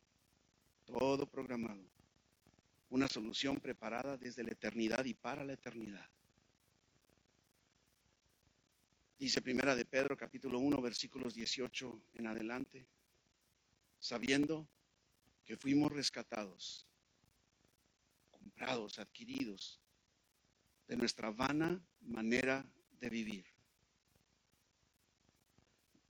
[0.85, 1.83] Todo programado.
[2.89, 6.07] Una solución preparada desde la eternidad y para la eternidad.
[9.19, 12.87] Dice Primera de Pedro capítulo 1 versículos 18 en adelante,
[13.99, 14.69] sabiendo
[15.43, 16.87] que fuimos rescatados,
[18.31, 19.81] comprados, adquiridos
[20.87, 23.45] de nuestra vana manera de vivir.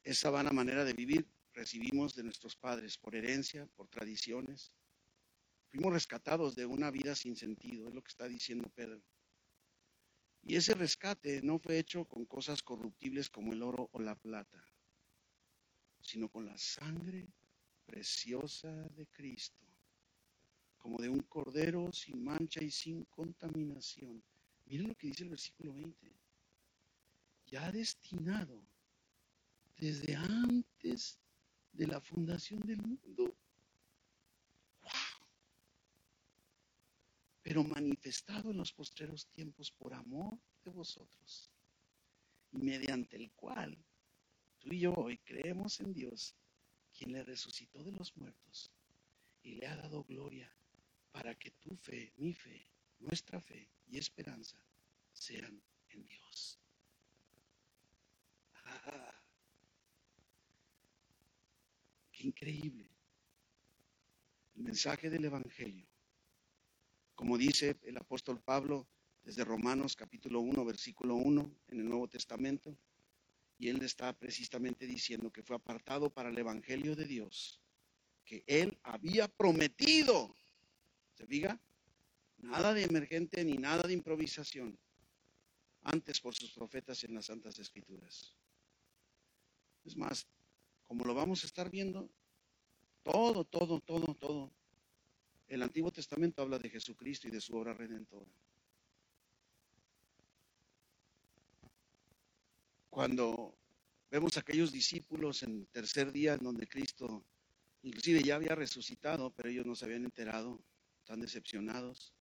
[0.03, 4.71] Esa vana manera de vivir recibimos de nuestros padres por herencia, por tradiciones.
[5.69, 9.01] Fuimos rescatados de una vida sin sentido, es lo que está diciendo Pedro.
[10.41, 14.63] Y ese rescate no fue hecho con cosas corruptibles como el oro o la plata,
[16.01, 17.27] sino con la sangre
[17.85, 19.65] preciosa de Cristo,
[20.77, 24.23] como de un cordero sin mancha y sin contaminación.
[24.65, 26.15] Miren lo que dice el versículo 20.
[27.47, 28.63] Ya destinado
[29.77, 31.19] desde antes
[31.71, 33.38] de la fundación del mundo.
[37.49, 41.49] Pero manifestado en los postreros tiempos por amor de vosotros,
[42.51, 43.75] y mediante el cual
[44.59, 46.35] tú y yo hoy creemos en Dios,
[46.93, 48.71] quien le resucitó de los muertos
[49.41, 50.55] y le ha dado gloria
[51.11, 54.63] para que tu fe, mi fe, nuestra fe y esperanza
[55.11, 56.59] sean en Dios.
[58.63, 59.19] Ah,
[62.11, 62.91] qué increíble.
[64.53, 65.88] El mensaje del Evangelio.
[67.19, 68.87] Como dice el apóstol Pablo
[69.23, 72.77] desde Romanos capítulo 1, versículo 1 en el Nuevo Testamento,
[73.57, 77.59] y él está precisamente diciendo que fue apartado para el Evangelio de Dios,
[78.23, 80.33] que él había prometido.
[81.15, 81.59] ¿Se diga?
[82.37, 84.79] Nada de emergente ni nada de improvisación.
[85.81, 88.33] Antes por sus profetas en las Santas Escrituras.
[89.83, 90.25] Es más,
[90.87, 92.09] como lo vamos a estar viendo,
[93.03, 94.53] todo, todo, todo, todo.
[95.49, 98.29] El Antiguo Testamento habla de Jesucristo y de su obra redentora.
[102.91, 103.57] Cuando
[104.11, 107.25] vemos a aquellos discípulos en el tercer día en donde Cristo
[107.81, 110.61] inclusive ya había resucitado, pero ellos no se habían enterado,
[110.99, 112.13] están decepcionados,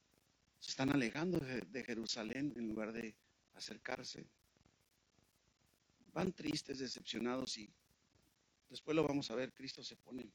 [0.58, 3.14] se están alejando de Jerusalén en lugar de
[3.52, 4.26] acercarse.
[6.14, 7.70] Van tristes, decepcionados y
[8.70, 10.32] después lo vamos a ver, Cristo se pone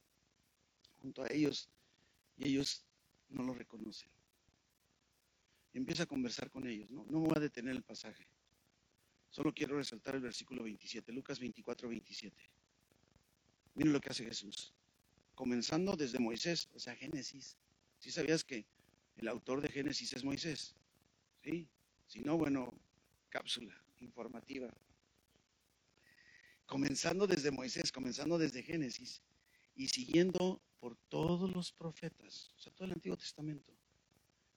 [1.02, 1.70] junto a ellos
[2.38, 2.86] y ellos
[3.30, 4.10] no lo reconocen.
[5.74, 7.06] Empieza a conversar con ellos, ¿no?
[7.10, 8.28] No me voy a detener el pasaje.
[9.30, 12.38] Solo quiero resaltar el versículo 27, Lucas 24, 27.
[13.74, 14.74] Miren lo que hace Jesús.
[15.34, 17.58] Comenzando desde Moisés, o sea, Génesis.
[17.98, 18.68] ¿Sí sabías que
[19.16, 20.76] el autor de Génesis es Moisés?
[21.44, 21.68] Sí.
[22.06, 22.72] Si no, bueno,
[23.30, 24.72] cápsula informativa.
[26.68, 29.24] Comenzando desde Moisés, comenzando desde Génesis
[29.76, 33.72] y siguiendo por todos los profetas, o sea, todo el Antiguo Testamento,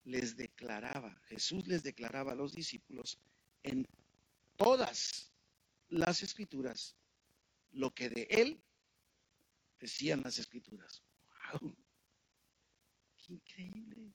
[0.02, 3.16] les declaraba, Jesús les declaraba a los discípulos
[3.62, 3.86] en
[4.56, 5.30] todas
[5.88, 6.96] las escrituras
[7.70, 8.60] lo que de él
[9.78, 11.00] decían las escrituras.
[13.28, 14.12] increíble.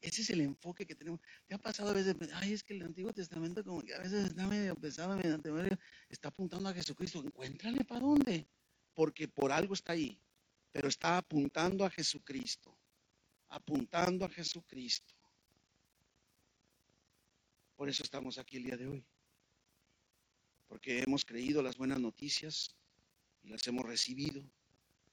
[0.00, 1.18] Ese es el enfoque que tenemos.
[1.48, 2.14] ¿Te ha pasado a veces?
[2.34, 5.78] Ay, es que el Antiguo Testamento como que a veces está medio pesado, medio,
[6.08, 7.24] está apuntando a Jesucristo.
[7.24, 8.46] Encuéntrale para dónde.
[8.94, 10.20] Porque por algo está ahí.
[10.74, 12.76] Pero está apuntando a Jesucristo.
[13.50, 15.14] Apuntando a Jesucristo.
[17.76, 19.04] Por eso estamos aquí el día de hoy.
[20.66, 22.74] Porque hemos creído las buenas noticias
[23.44, 24.42] y las hemos recibido.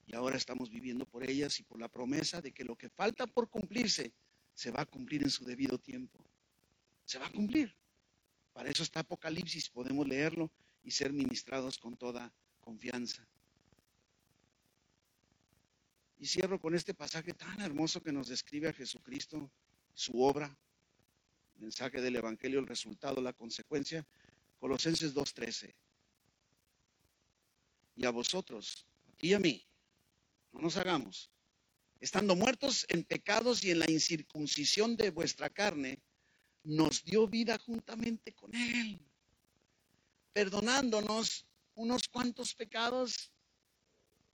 [0.04, 3.28] Y ahora estamos viviendo por ellas y por la promesa de que lo que falta
[3.28, 4.12] por cumplirse
[4.54, 6.24] se va a cumplir en su debido tiempo.
[7.04, 7.72] Se va a cumplir.
[8.52, 10.50] Para eso está Apocalipsis, podemos leerlo
[10.82, 13.24] y ser ministrados con toda confianza.
[16.22, 19.50] Y cierro con este pasaje tan hermoso que nos describe a Jesucristo,
[19.92, 20.56] su obra,
[21.56, 24.06] mensaje del Evangelio, el resultado, la consecuencia,
[24.60, 25.74] Colosenses 2.13.
[27.96, 28.86] Y a vosotros,
[29.20, 29.66] y a mí,
[30.52, 31.28] no nos hagamos,
[31.98, 36.00] estando muertos en pecados y en la incircuncisión de vuestra carne,
[36.62, 39.00] nos dio vida juntamente con Él,
[40.32, 43.31] perdonándonos unos cuantos pecados,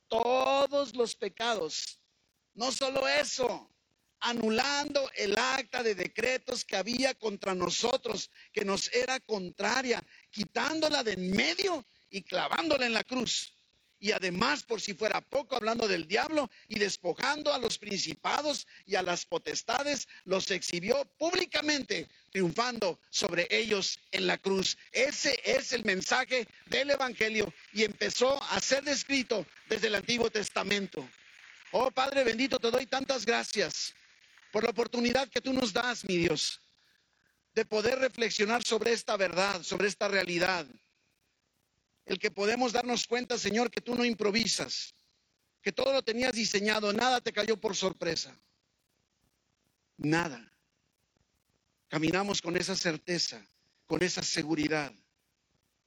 [0.09, 2.01] todos los pecados.
[2.55, 3.71] No solo eso,
[4.21, 11.13] anulando el acta de decretos que había contra nosotros, que nos era contraria, quitándola de
[11.13, 13.58] en medio y clavándola en la cruz
[14.01, 18.95] y además, por si fuera poco, hablando del diablo y despojando a los principados y
[18.95, 24.79] a las potestades, los exhibió públicamente, triunfando sobre ellos en la cruz.
[24.93, 31.09] Ese es el mensaje del Evangelio y empezó a ser descrito desde el Antiguo Testamento.
[31.73, 33.95] Oh Padre bendito, te doy tantas gracias
[34.53, 36.61] por la oportunidad que tú nos das, mi Dios,
[37.55, 40.67] de poder reflexionar sobre esta verdad, sobre esta realidad
[42.09, 44.95] el que podemos darnos cuenta, Señor, que tú no improvisas,
[45.61, 48.35] que todo lo tenías diseñado, nada te cayó por sorpresa.
[49.99, 50.51] Nada.
[51.89, 53.47] Caminamos con esa certeza,
[53.87, 54.91] con esa seguridad.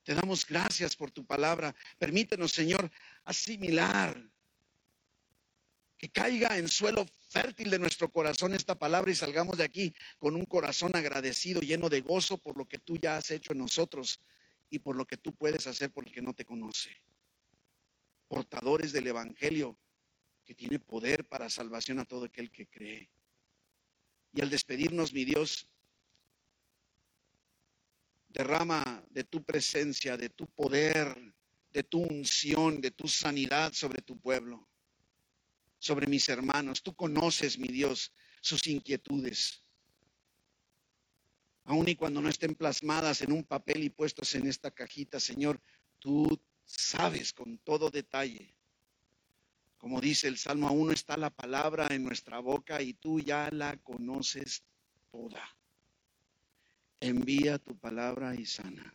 [0.03, 1.75] Te damos gracias por tu palabra.
[1.97, 2.91] Permítenos, Señor,
[3.23, 4.21] asimilar,
[5.97, 10.35] que caiga en suelo fértil de nuestro corazón esta palabra y salgamos de aquí con
[10.35, 14.19] un corazón agradecido, lleno de gozo por lo que tú ya has hecho en nosotros
[14.71, 16.89] y por lo que tú puedes hacer por el que no te conoce.
[18.27, 19.77] Portadores del Evangelio
[20.45, 23.11] que tiene poder para salvación a todo aquel que cree.
[24.33, 25.67] Y al despedirnos, mi Dios,
[28.29, 31.15] derrama de tu presencia, de tu poder,
[31.73, 34.69] de tu unción, de tu sanidad sobre tu pueblo,
[35.79, 36.81] sobre mis hermanos.
[36.81, 39.61] Tú conoces, mi Dios, sus inquietudes
[41.65, 45.61] aun y cuando no estén plasmadas en un papel y puestos en esta cajita, Señor,
[45.99, 48.55] tú sabes con todo detalle.
[49.77, 53.77] Como dice el Salmo 1, está la palabra en nuestra boca y tú ya la
[53.77, 54.63] conoces
[55.11, 55.43] toda.
[56.99, 58.93] Envía tu palabra y sana.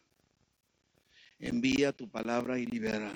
[1.38, 3.12] Envía tu palabra y libera.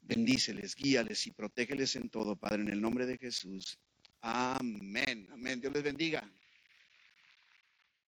[0.00, 3.78] Bendíceles, guíales y protégeles en todo, Padre, en el nombre de Jesús.
[4.20, 5.28] Amén.
[5.32, 5.60] Amén.
[5.60, 6.28] Dios les bendiga.